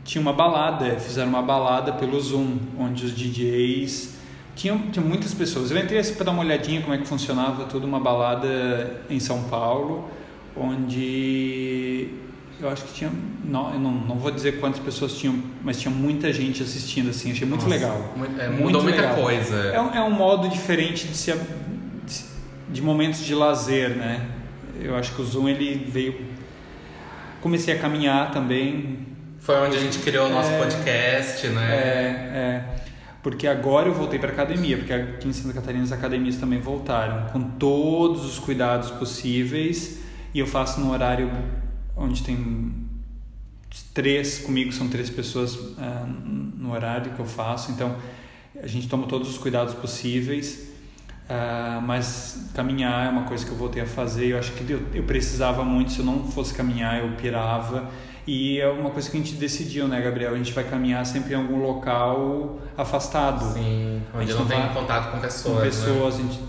tinha 0.06 0.22
uma 0.22 0.32
balada, 0.32 0.98
fizeram 1.00 1.28
uma 1.28 1.42
balada 1.42 1.92
pelo 1.92 2.18
Zoom, 2.20 2.56
onde 2.78 3.04
os 3.04 3.14
DJs 3.14 4.14
tinham, 4.54 4.78
tinha 4.92 5.04
muitas 5.04 5.34
pessoas. 5.34 5.70
Eu 5.70 5.78
entrei 5.78 5.98
assim 5.98 6.14
para 6.14 6.26
dar 6.26 6.30
uma 6.30 6.42
olhadinha 6.42 6.80
como 6.80 6.94
é 6.94 6.98
que 6.98 7.06
funcionava 7.06 7.64
tudo 7.64 7.86
uma 7.86 7.98
balada 8.00 9.00
em 9.10 9.18
São 9.18 9.42
Paulo, 9.44 10.08
onde 10.56 12.08
eu 12.60 12.70
acho 12.70 12.84
que 12.84 12.94
tinha, 12.94 13.10
não, 13.44 13.74
eu 13.74 13.78
não, 13.80 13.90
não 13.90 14.16
vou 14.16 14.30
dizer 14.30 14.60
quantas 14.60 14.80
pessoas 14.80 15.12
tinham, 15.18 15.38
mas 15.62 15.78
tinha 15.78 15.92
muita 15.92 16.32
gente 16.32 16.62
assistindo 16.62 17.10
assim, 17.10 17.32
achei 17.32 17.46
muito 17.46 17.64
Nossa, 17.64 17.74
legal. 17.74 18.14
é, 18.38 18.48
Muito 18.48 18.62
mudou 18.62 18.82
muita 18.82 19.02
legal. 19.02 19.16
coisa. 19.16 19.56
É 19.56 19.80
um, 19.80 19.94
é 19.94 20.02
um 20.02 20.10
modo 20.10 20.48
diferente 20.48 21.08
de, 21.08 21.16
se, 21.16 21.34
de 22.70 22.80
momentos 22.80 23.24
de 23.24 23.34
lazer, 23.34 23.90
né? 23.90 24.26
Eu 24.80 24.94
acho 24.96 25.14
que 25.14 25.20
o 25.20 25.24
Zoom 25.24 25.48
ele 25.48 25.86
veio. 25.90 26.14
Comecei 27.42 27.74
a 27.74 27.78
caminhar 27.78 28.30
também. 28.30 29.15
Foi 29.46 29.54
onde 29.61 29.76
a 29.76 29.80
gente 29.80 30.00
criou 30.00 30.26
o 30.26 30.28
nosso 30.28 30.50
É. 30.50 30.59
podcast, 30.59 31.46
É, 31.46 31.50
né? 31.50 31.62
é, 31.70 32.64
porque 33.22 33.46
agora 33.46 33.88
eu 33.88 33.94
voltei 33.94 34.18
para 34.18 34.32
academia, 34.32 34.76
porque 34.76 34.92
aqui 34.92 35.28
em 35.28 35.32
Santa 35.32 35.54
Catarina 35.54 35.85
as 35.85 35.92
academias 35.92 36.35
também 36.35 36.61
voltaram, 36.61 37.28
com 37.30 37.40
todos 37.40 38.24
os 38.24 38.40
cuidados 38.40 38.90
possíveis. 38.90 40.00
E 40.35 40.40
eu 40.40 40.48
faço 40.48 40.80
no 40.80 40.90
horário 40.90 41.30
onde 41.96 42.24
tem 42.24 42.74
três 43.94 44.38
comigo 44.40 44.72
são 44.72 44.88
três 44.88 45.09
pessoas 45.09 45.56
ah, 45.78 46.04
no 46.06 46.72
horário 46.72 47.12
que 47.12 47.20
eu 47.20 47.26
faço 47.26 47.70
então 47.70 47.94
a 48.62 48.66
gente 48.66 48.88
toma 48.88 49.06
todos 49.06 49.28
os 49.28 49.38
cuidados 49.38 49.74
possíveis 49.74 50.70
ah, 51.28 51.80
mas 51.85 52.48
caminhar 52.54 53.06
é 53.06 53.11
uma 53.11 53.22
coisa 53.24 53.44
que 53.44 53.50
eu 53.50 53.56
voltei 53.56 53.82
a 53.82 53.87
fazer 53.87 54.26
eu 54.28 54.38
acho 54.38 54.52
que 54.52 54.70
eu, 54.72 54.82
eu 54.94 55.02
precisava 55.04 55.62
muito 55.64 55.92
se 55.92 55.98
eu 56.00 56.04
não 56.04 56.24
fosse 56.24 56.52
caminhar 56.54 56.98
eu 57.00 57.12
pirava 57.16 57.88
E 58.26 58.58
é 58.60 58.68
uma 58.68 58.90
coisa 58.90 59.08
que 59.08 59.16
a 59.16 59.20
gente 59.20 59.34
decidiu, 59.34 59.86
né, 59.86 60.00
Gabriel? 60.00 60.34
A 60.34 60.36
gente 60.36 60.52
vai 60.52 60.64
caminhar 60.64 61.06
sempre 61.06 61.32
em 61.32 61.36
algum 61.36 61.62
local 61.62 62.58
afastado. 62.76 63.52
Sim, 63.54 64.02
A 64.12 64.18
onde 64.18 64.26
gente 64.26 64.36
não 64.36 64.44
não 64.44 64.48
tem 64.48 64.68
contato 64.74 65.12
com 65.12 65.20
pessoas. 65.20 65.54
Com 65.54 65.60
né? 65.60 65.64
pessoas, 65.66 66.14
a 66.16 66.18
gente... 66.18 66.40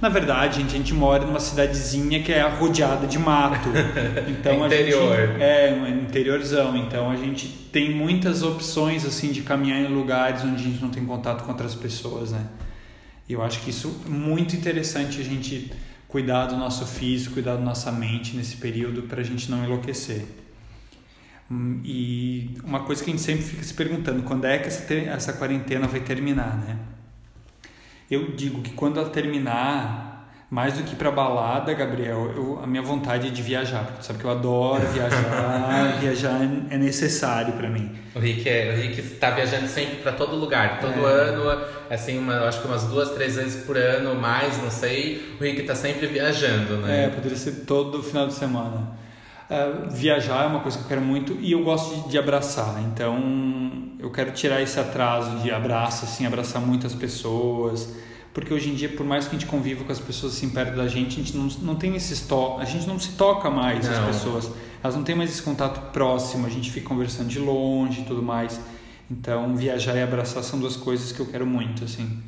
Na 0.00 0.08
verdade, 0.10 0.60
gente, 0.60 0.74
a 0.74 0.78
gente 0.78 0.92
mora 0.94 1.24
numa 1.24 1.40
cidadezinha 1.40 2.22
que 2.22 2.32
é 2.32 2.46
rodeada 2.46 3.06
de 3.06 3.18
mato. 3.18 3.68
Então 4.28 4.52
É 4.52 4.66
a 4.66 4.68
gente- 4.68 4.74
interior. 4.90 5.40
é, 5.40 5.72
um 5.72 6.02
interiorzão. 6.02 6.76
Então 6.76 7.10
a 7.10 7.16
gente 7.16 7.48
tem 7.72 7.90
muitas 7.94 8.42
opções 8.42 9.04
assim 9.06 9.32
de 9.32 9.40
caminhar 9.42 9.80
em 9.80 9.86
lugares 9.88 10.42
onde 10.44 10.56
a 10.56 10.58
gente 10.68 10.82
não 10.82 10.90
tem 10.90 11.04
contato 11.04 11.44
com 11.44 11.50
outras 11.52 11.74
pessoas, 11.74 12.30
né? 12.32 12.44
E 13.28 13.32
eu 13.32 13.42
acho 13.42 13.60
que 13.60 13.70
isso 13.70 14.02
é 14.04 14.08
muito 14.10 14.54
interessante 14.54 15.20
a 15.20 15.24
gente 15.24 15.72
cuidar 16.08 16.46
do 16.46 16.56
nosso 16.56 16.84
físico, 16.84 17.34
cuidar 17.34 17.54
da 17.56 17.62
nossa 17.62 17.90
mente 17.90 18.36
nesse 18.36 18.56
período 18.56 19.02
para 19.04 19.20
a 19.20 19.24
gente 19.24 19.50
não 19.50 19.64
enlouquecer. 19.64 20.26
Hum, 21.52 21.80
E 21.84 22.56
uma 22.64 22.80
coisa 22.80 23.04
que 23.04 23.10
a 23.10 23.12
gente 23.12 23.22
sempre 23.22 23.42
fica 23.42 23.62
se 23.62 23.74
perguntando, 23.74 24.22
quando 24.22 24.46
é 24.46 24.56
que 24.58 24.68
essa, 24.68 24.94
essa 24.94 25.32
quarentena 25.34 25.86
vai 25.86 26.00
terminar, 26.00 26.56
né? 26.56 26.76
Eu 28.10 28.32
digo 28.32 28.62
que 28.62 28.70
quando 28.72 28.98
ela 29.00 29.08
terminar, 29.10 30.30
mais 30.50 30.74
do 30.74 30.82
que 30.84 30.94
para 30.94 31.10
balada, 31.10 31.72
Gabriel, 31.74 32.32
eu, 32.36 32.60
a 32.62 32.66
minha 32.66 32.82
vontade 32.82 33.28
é 33.28 33.30
de 33.30 33.42
viajar, 33.42 33.84
porque 33.84 33.98
tu 34.00 34.04
sabe 34.06 34.18
que 34.18 34.24
eu 34.24 34.30
adoro 34.30 34.86
viajar, 34.88 35.96
viajar 36.00 36.40
é 36.70 36.76
necessário 36.76 37.52
para 37.54 37.68
mim. 37.70 37.90
O 38.14 38.18
Rick, 38.18 38.46
é, 38.48 38.72
o 38.74 38.76
Rick 38.80 39.02
tá 39.16 39.30
viajando 39.30 39.66
sempre 39.68 39.96
para 39.96 40.12
todo 40.12 40.36
lugar. 40.36 40.78
Todo 40.80 41.06
É. 41.06 41.28
ano, 41.30 41.64
assim, 41.90 42.18
uma, 42.18 42.40
acho 42.48 42.60
que 42.60 42.66
umas 42.68 42.84
duas, 42.84 43.10
três 43.10 43.36
vezes 43.36 43.64
por 43.64 43.76
ano, 43.78 44.14
mais, 44.14 44.62
não 44.62 44.70
sei. 44.70 45.34
O 45.40 45.42
Rick 45.42 45.62
tá 45.62 45.74
sempre 45.74 46.06
viajando, 46.06 46.74
É, 46.86 47.06
né? 47.06 47.08
poderia 47.08 47.36
ser 47.38 47.64
todo 47.66 48.02
final 48.02 48.26
de 48.26 48.34
semana. 48.34 49.01
É, 49.52 49.86
viajar 49.90 50.44
é 50.44 50.46
uma 50.46 50.60
coisa 50.60 50.78
que 50.78 50.84
eu 50.84 50.88
quero 50.88 51.02
muito 51.02 51.36
e 51.38 51.52
eu 51.52 51.62
gosto 51.62 52.04
de, 52.04 52.12
de 52.12 52.18
abraçar. 52.18 52.82
Então, 52.84 53.70
eu 53.98 54.10
quero 54.10 54.32
tirar 54.32 54.62
esse 54.62 54.80
atraso 54.80 55.40
de 55.40 55.50
abraço, 55.50 56.06
assim, 56.06 56.24
abraçar 56.24 56.62
muitas 56.62 56.94
pessoas. 56.94 57.94
Porque 58.32 58.54
hoje 58.54 58.70
em 58.70 58.74
dia, 58.74 58.88
por 58.88 59.04
mais 59.04 59.28
que 59.28 59.36
a 59.36 59.38
gente 59.38 59.46
conviva 59.46 59.84
com 59.84 59.92
as 59.92 60.00
pessoas 60.00 60.32
assim 60.32 60.48
perto 60.48 60.74
da 60.74 60.88
gente, 60.88 61.20
a 61.20 61.22
gente 61.22 61.36
não, 61.36 61.48
não 61.60 61.74
tem 61.74 61.94
esses 61.94 62.22
to 62.22 62.56
a 62.58 62.64
gente 62.64 62.86
não 62.86 62.98
se 62.98 63.12
toca 63.12 63.50
mais 63.50 63.86
Não. 63.86 63.92
as 63.92 64.06
pessoas. 64.06 64.50
Elas 64.82 64.96
não 64.96 65.04
têm 65.04 65.14
mais 65.14 65.30
esse 65.30 65.42
contato 65.42 65.92
próximo, 65.92 66.46
a 66.46 66.50
gente 66.50 66.70
fica 66.70 66.88
conversando 66.88 67.28
de 67.28 67.38
longe 67.38 68.00
e 68.00 68.04
tudo 68.04 68.22
mais. 68.22 68.58
Então, 69.10 69.54
viajar 69.54 69.94
e 69.96 70.02
abraçar 70.02 70.42
são 70.42 70.58
duas 70.58 70.76
coisas 70.76 71.12
que 71.12 71.20
eu 71.20 71.26
quero 71.26 71.46
muito, 71.46 71.84
assim. 71.84 72.22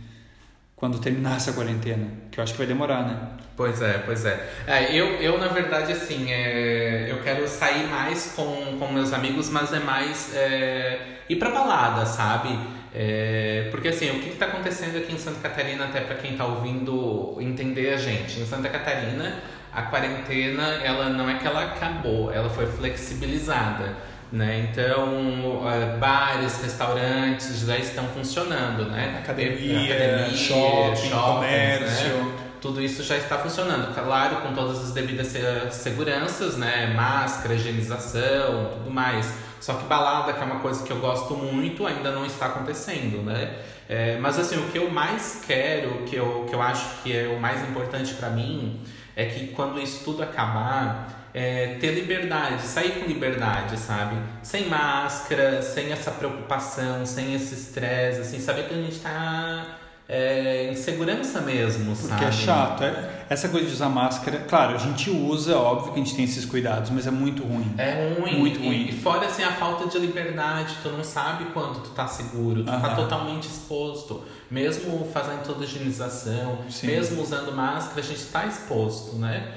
Quando 0.84 0.98
terminar 0.98 1.38
essa 1.38 1.54
quarentena, 1.54 2.08
que 2.30 2.38
eu 2.38 2.44
acho 2.44 2.52
que 2.52 2.58
vai 2.58 2.66
demorar, 2.66 3.06
né? 3.06 3.16
Pois 3.56 3.80
é, 3.80 4.02
pois 4.04 4.26
é. 4.26 4.50
É, 4.66 4.94
eu, 4.94 5.14
eu, 5.14 5.38
na 5.38 5.48
verdade, 5.48 5.90
assim, 5.90 6.30
é, 6.30 7.06
eu 7.10 7.22
quero 7.22 7.48
sair 7.48 7.88
mais 7.88 8.34
com, 8.36 8.76
com 8.78 8.92
meus 8.92 9.10
amigos, 9.14 9.48
mas 9.48 9.72
é 9.72 9.78
mais 9.78 10.36
é, 10.36 11.20
ir 11.26 11.36
pra 11.36 11.48
balada, 11.48 12.04
sabe? 12.04 12.50
É, 12.94 13.68
porque, 13.70 13.88
assim, 13.88 14.10
o 14.10 14.20
que, 14.20 14.28
que 14.28 14.36
tá 14.36 14.44
acontecendo 14.44 14.98
aqui 14.98 15.14
em 15.14 15.16
Santa 15.16 15.40
Catarina, 15.40 15.86
até 15.86 16.00
pra 16.00 16.16
quem 16.16 16.36
tá 16.36 16.44
ouvindo 16.44 17.38
entender 17.40 17.94
a 17.94 17.96
gente. 17.96 18.38
Em 18.38 18.44
Santa 18.44 18.68
Catarina, 18.68 19.40
a 19.72 19.84
quarentena, 19.84 20.82
ela 20.84 21.08
não 21.08 21.30
é 21.30 21.38
que 21.38 21.46
ela 21.46 21.64
acabou, 21.64 22.30
ela 22.30 22.50
foi 22.50 22.66
flexibilizada. 22.66 23.96
Né? 24.32 24.68
Então, 24.70 25.62
bares, 26.00 26.60
restaurantes 26.62 27.60
já 27.60 27.76
estão 27.78 28.04
funcionando, 28.08 28.86
né? 28.86 29.18
Academia, 29.22 30.30
shopping, 30.34 31.10
comércio. 31.10 32.08
né? 32.24 32.32
tudo 32.60 32.80
isso 32.80 33.02
já 33.04 33.16
está 33.16 33.36
funcionando. 33.38 33.94
Claro, 33.94 34.36
com 34.36 34.54
todas 34.54 34.78
as 34.82 34.90
devidas 34.92 35.26
se- 35.26 35.70
seguranças, 35.70 36.56
né? 36.56 36.92
Máscara, 36.96 37.54
higienização, 37.54 38.70
tudo 38.72 38.90
mais. 38.90 39.32
Só 39.60 39.74
que 39.74 39.84
balada, 39.84 40.32
que 40.32 40.40
é 40.40 40.44
uma 40.44 40.60
coisa 40.60 40.82
que 40.82 40.90
eu 40.90 40.98
gosto 40.98 41.34
muito, 41.34 41.86
ainda 41.86 42.10
não 42.10 42.24
está 42.24 42.46
acontecendo, 42.46 43.22
né? 43.22 43.54
É, 43.88 44.16
mas 44.18 44.38
assim, 44.38 44.56
o 44.56 44.70
que 44.70 44.78
eu 44.78 44.90
mais 44.90 45.42
quero, 45.46 45.90
o 45.90 46.02
que 46.04 46.16
eu, 46.16 46.46
que 46.48 46.54
eu 46.54 46.62
acho 46.62 47.02
que 47.02 47.14
é 47.16 47.28
o 47.28 47.38
mais 47.38 47.62
importante 47.68 48.14
para 48.14 48.30
mim, 48.30 48.80
é 49.14 49.26
que 49.26 49.48
quando 49.48 49.78
isso 49.78 50.02
tudo 50.02 50.22
acabar, 50.22 51.23
é, 51.34 51.76
ter 51.80 51.90
liberdade, 51.92 52.62
sair 52.62 52.92
com 53.00 53.06
liberdade, 53.06 53.76
sabe? 53.76 54.16
Sem 54.42 54.68
máscara, 54.68 55.60
sem 55.60 55.90
essa 55.92 56.12
preocupação, 56.12 57.04
sem 57.04 57.34
esse 57.34 57.54
estresse, 57.54 58.20
assim, 58.20 58.38
saber 58.40 58.68
que 58.68 58.74
a 58.74 58.76
gente 58.76 59.00
tá 59.00 59.78
é, 60.08 60.68
em 60.70 60.76
segurança 60.76 61.40
mesmo, 61.40 61.96
sabe? 61.96 62.08
Porque 62.10 62.24
é 62.26 62.30
chato. 62.32 62.84
é- 62.84 63.24
essa 63.30 63.48
coisa 63.48 63.66
de 63.66 63.72
usar 63.72 63.88
máscara, 63.88 64.36
claro, 64.46 64.74
a 64.74 64.78
gente 64.78 65.08
usa, 65.10 65.56
óbvio 65.56 65.94
que 65.94 66.00
a 66.00 66.04
gente 66.04 66.14
tem 66.14 66.26
esses 66.26 66.44
cuidados, 66.44 66.90
mas 66.90 67.06
é 67.06 67.10
muito 67.10 67.42
ruim. 67.42 67.74
É 67.78 68.14
ruim. 68.20 68.38
Muito 68.38 68.60
E- 68.60 68.66
ruim. 68.66 68.86
E, 68.90 68.92
fora 68.92 69.26
assim 69.26 69.42
a 69.42 69.50
falta 69.52 69.88
de 69.88 69.98
liberdade, 69.98 70.76
tu 70.82 70.90
não 70.90 71.02
sabe 71.02 71.46
quando 71.54 71.82
tu 71.82 71.88
tá 71.90 72.06
seguro, 72.06 72.62
tu 72.62 72.66
tá 72.66 72.74
Aham. 72.76 72.94
totalmente 72.96 73.48
exposto. 73.48 74.22
Mesmo 74.50 75.08
fazendo 75.12 75.42
toda 75.42 75.62
a 75.62 75.64
higienização, 75.64 76.58
Sim. 76.68 76.88
mesmo 76.88 77.22
usando 77.22 77.50
máscara, 77.52 78.00
a 78.00 78.04
gente 78.04 78.24
tá 78.26 78.44
exposto, 78.46 79.16
né? 79.16 79.52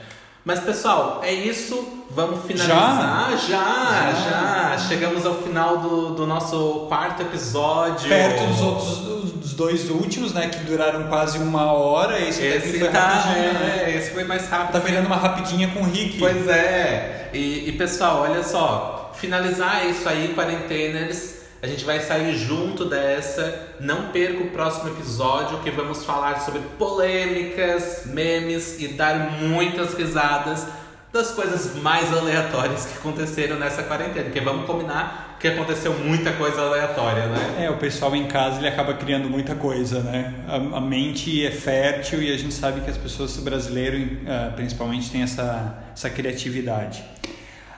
Mas 0.48 0.62
pessoal, 0.62 1.20
é 1.26 1.34
isso. 1.34 2.06
Vamos 2.10 2.46
finalizar. 2.46 3.38
Já, 3.50 4.14
já. 4.14 4.78
Chegamos 4.88 5.26
ao 5.26 5.36
final 5.44 5.80
do, 5.80 6.16
do 6.16 6.26
nosso 6.26 6.86
quarto 6.88 7.22
episódio. 7.22 8.08
Perto 8.08 8.48
dos 8.48 8.62
outros 8.62 8.98
dos 9.34 9.54
dois 9.54 9.90
últimos, 9.90 10.34
né, 10.34 10.48
que 10.48 10.60
duraram 10.60 11.10
quase 11.10 11.38
uma 11.38 11.74
hora, 11.74 12.18
esse, 12.22 12.42
Esse 12.42 12.80
foi 12.80 12.88
tá, 12.88 13.00
rapidinho, 13.02 13.54
né? 13.56 13.84
é, 13.88 13.98
esse 13.98 14.12
foi 14.12 14.24
mais 14.24 14.48
rápido. 14.48 14.72
Tá 14.72 14.80
virando 14.80 15.08
uma 15.08 15.18
rapidinha 15.18 15.68
com 15.68 15.82
o 15.82 15.84
Rick. 15.84 16.18
Pois 16.18 16.48
é. 16.48 17.30
E, 17.34 17.68
e, 17.68 17.72
pessoal, 17.74 18.22
olha 18.22 18.42
só. 18.42 19.12
Finalizar 19.16 19.86
isso 19.86 20.08
aí, 20.08 20.34
quarenteners. 20.34 21.37
A 21.62 21.68
gente 21.68 21.84
vai 21.84 22.00
sair 22.00 22.36
junto 22.36 22.86
dessa. 22.86 23.76
Não 23.80 24.10
perca 24.10 24.44
o 24.44 24.50
próximo 24.50 24.90
episódio 24.90 25.60
que 25.60 25.72
vamos 25.72 26.06
falar 26.06 26.42
sobre 26.42 26.62
polêmicas, 26.78 28.04
memes 28.06 28.80
e 28.80 28.90
dar 28.90 29.42
muitas 29.42 29.94
risadas 29.96 30.68
das 31.12 31.32
coisas 31.32 31.76
mais 31.76 32.16
aleatórias 32.16 32.86
que 32.86 32.98
aconteceram 32.98 33.58
nessa 33.58 33.82
quarentena. 33.84 34.26
Porque 34.26 34.42
vamos 34.42 34.66
combinar 34.66 35.38
que 35.40 35.48
aconteceu 35.48 35.94
muita 35.94 36.32
coisa 36.34 36.62
aleatória, 36.62 37.28
né? 37.28 37.66
É, 37.66 37.70
o 37.70 37.78
pessoal 37.78 38.16
em 38.16 38.28
casa 38.28 38.58
ele 38.58 38.68
acaba 38.68 38.94
criando 38.94 39.30
muita 39.30 39.56
coisa, 39.56 40.02
né? 40.02 40.34
A, 40.48 40.78
a 40.78 40.82
mente 40.82 41.46
é 41.46 41.52
fértil 41.52 42.22
e 42.22 42.34
a 42.34 42.38
gente 42.38 42.54
sabe 42.54 42.82
que 42.82 42.90
as 42.90 42.98
pessoas 42.98 43.38
brasileiras, 43.38 44.02
ah, 44.28 44.52
principalmente, 44.56 45.12
têm 45.12 45.22
essa, 45.22 45.76
essa 45.94 46.10
criatividade. 46.10 47.04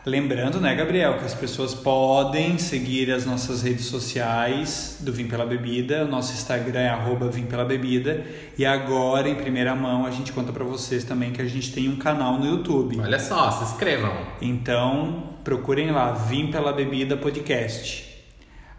Lembrando, 0.06 0.62
né, 0.62 0.74
Gabriel, 0.76 1.18
que 1.18 1.26
as 1.26 1.34
pessoas 1.34 1.74
podem 1.74 2.58
seguir 2.58 3.12
as 3.12 3.26
nossas 3.26 3.62
redes 3.62 3.86
sociais 3.86 4.98
do 5.02 5.12
Vim 5.12 5.28
Pela 5.28 5.46
Bebida. 5.46 6.06
O 6.06 6.08
nosso 6.08 6.32
Instagram 6.34 6.80
é 6.80 6.88
arroba 6.88 7.30
Vim 7.30 7.44
Pela 7.44 7.66
Bebida. 7.66 8.26
E 8.58 8.66
agora, 8.66 9.28
em 9.28 9.36
primeira 9.36 9.76
mão, 9.76 10.06
a 10.06 10.12
gente 10.12 10.32
conta 10.32 10.54
pra 10.54 10.64
vocês 10.64 11.04
também 11.04 11.32
que 11.32 11.42
a 11.42 11.46
gente 11.46 11.74
tem 11.74 11.90
um 11.90 11.98
canal 11.98 12.40
no 12.40 12.46
YouTube. 12.46 12.98
Olha 13.00 13.20
só, 13.20 13.52
se 13.52 13.66
inscrevam. 13.66 14.12
Então, 14.42 15.34
procurem 15.44 15.92
lá, 15.92 16.14
Vim 16.14 16.50
Pela 16.50 16.72
Bebida 16.72 17.18
Podcast. 17.18 18.08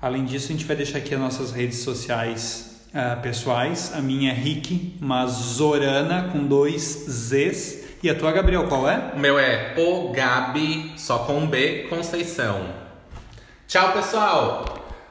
Além 0.01 0.25
disso, 0.25 0.47
a 0.49 0.53
gente 0.53 0.65
vai 0.65 0.77
deixar 0.77 0.99
aqui 0.99 1.15
as 1.15 1.21
nossas 1.21 1.53
redes 1.53 1.81
sociais 1.81 2.87
ah, 2.95 3.17
pessoais. 3.17 3.93
A 3.95 4.01
minha 4.01 4.33
é 4.33 4.35
Rick 4.35 4.97
Mazorana, 4.99 6.31
com 6.33 6.47
dois 6.47 7.07
Zs. 7.09 7.80
E 8.03 8.09
a 8.09 8.15
tua, 8.15 8.33
Gabriel, 8.33 8.67
qual 8.67 8.89
é? 8.89 9.13
O 9.15 9.19
meu 9.19 9.39
é 9.39 9.75
o 9.77 10.11
Gabi, 10.11 10.95
só 10.97 11.19
com 11.19 11.39
um 11.39 11.47
B, 11.47 11.87
Conceição. 11.91 12.67
Tchau, 13.69 13.93
pessoal! 13.93 14.65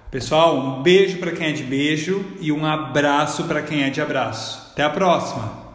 Pessoal, 0.09 0.57
um 0.57 0.81
beijo 0.81 1.19
para 1.19 1.31
quem 1.31 1.49
é 1.49 1.51
de 1.51 1.61
beijo 1.61 2.25
e 2.39 2.51
um 2.51 2.65
abraço 2.65 3.43
para 3.43 3.61
quem 3.61 3.83
é 3.83 3.91
de 3.91 4.01
abraço. 4.01 4.71
Até 4.71 4.81
a 4.81 4.89
próxima! 4.89 5.68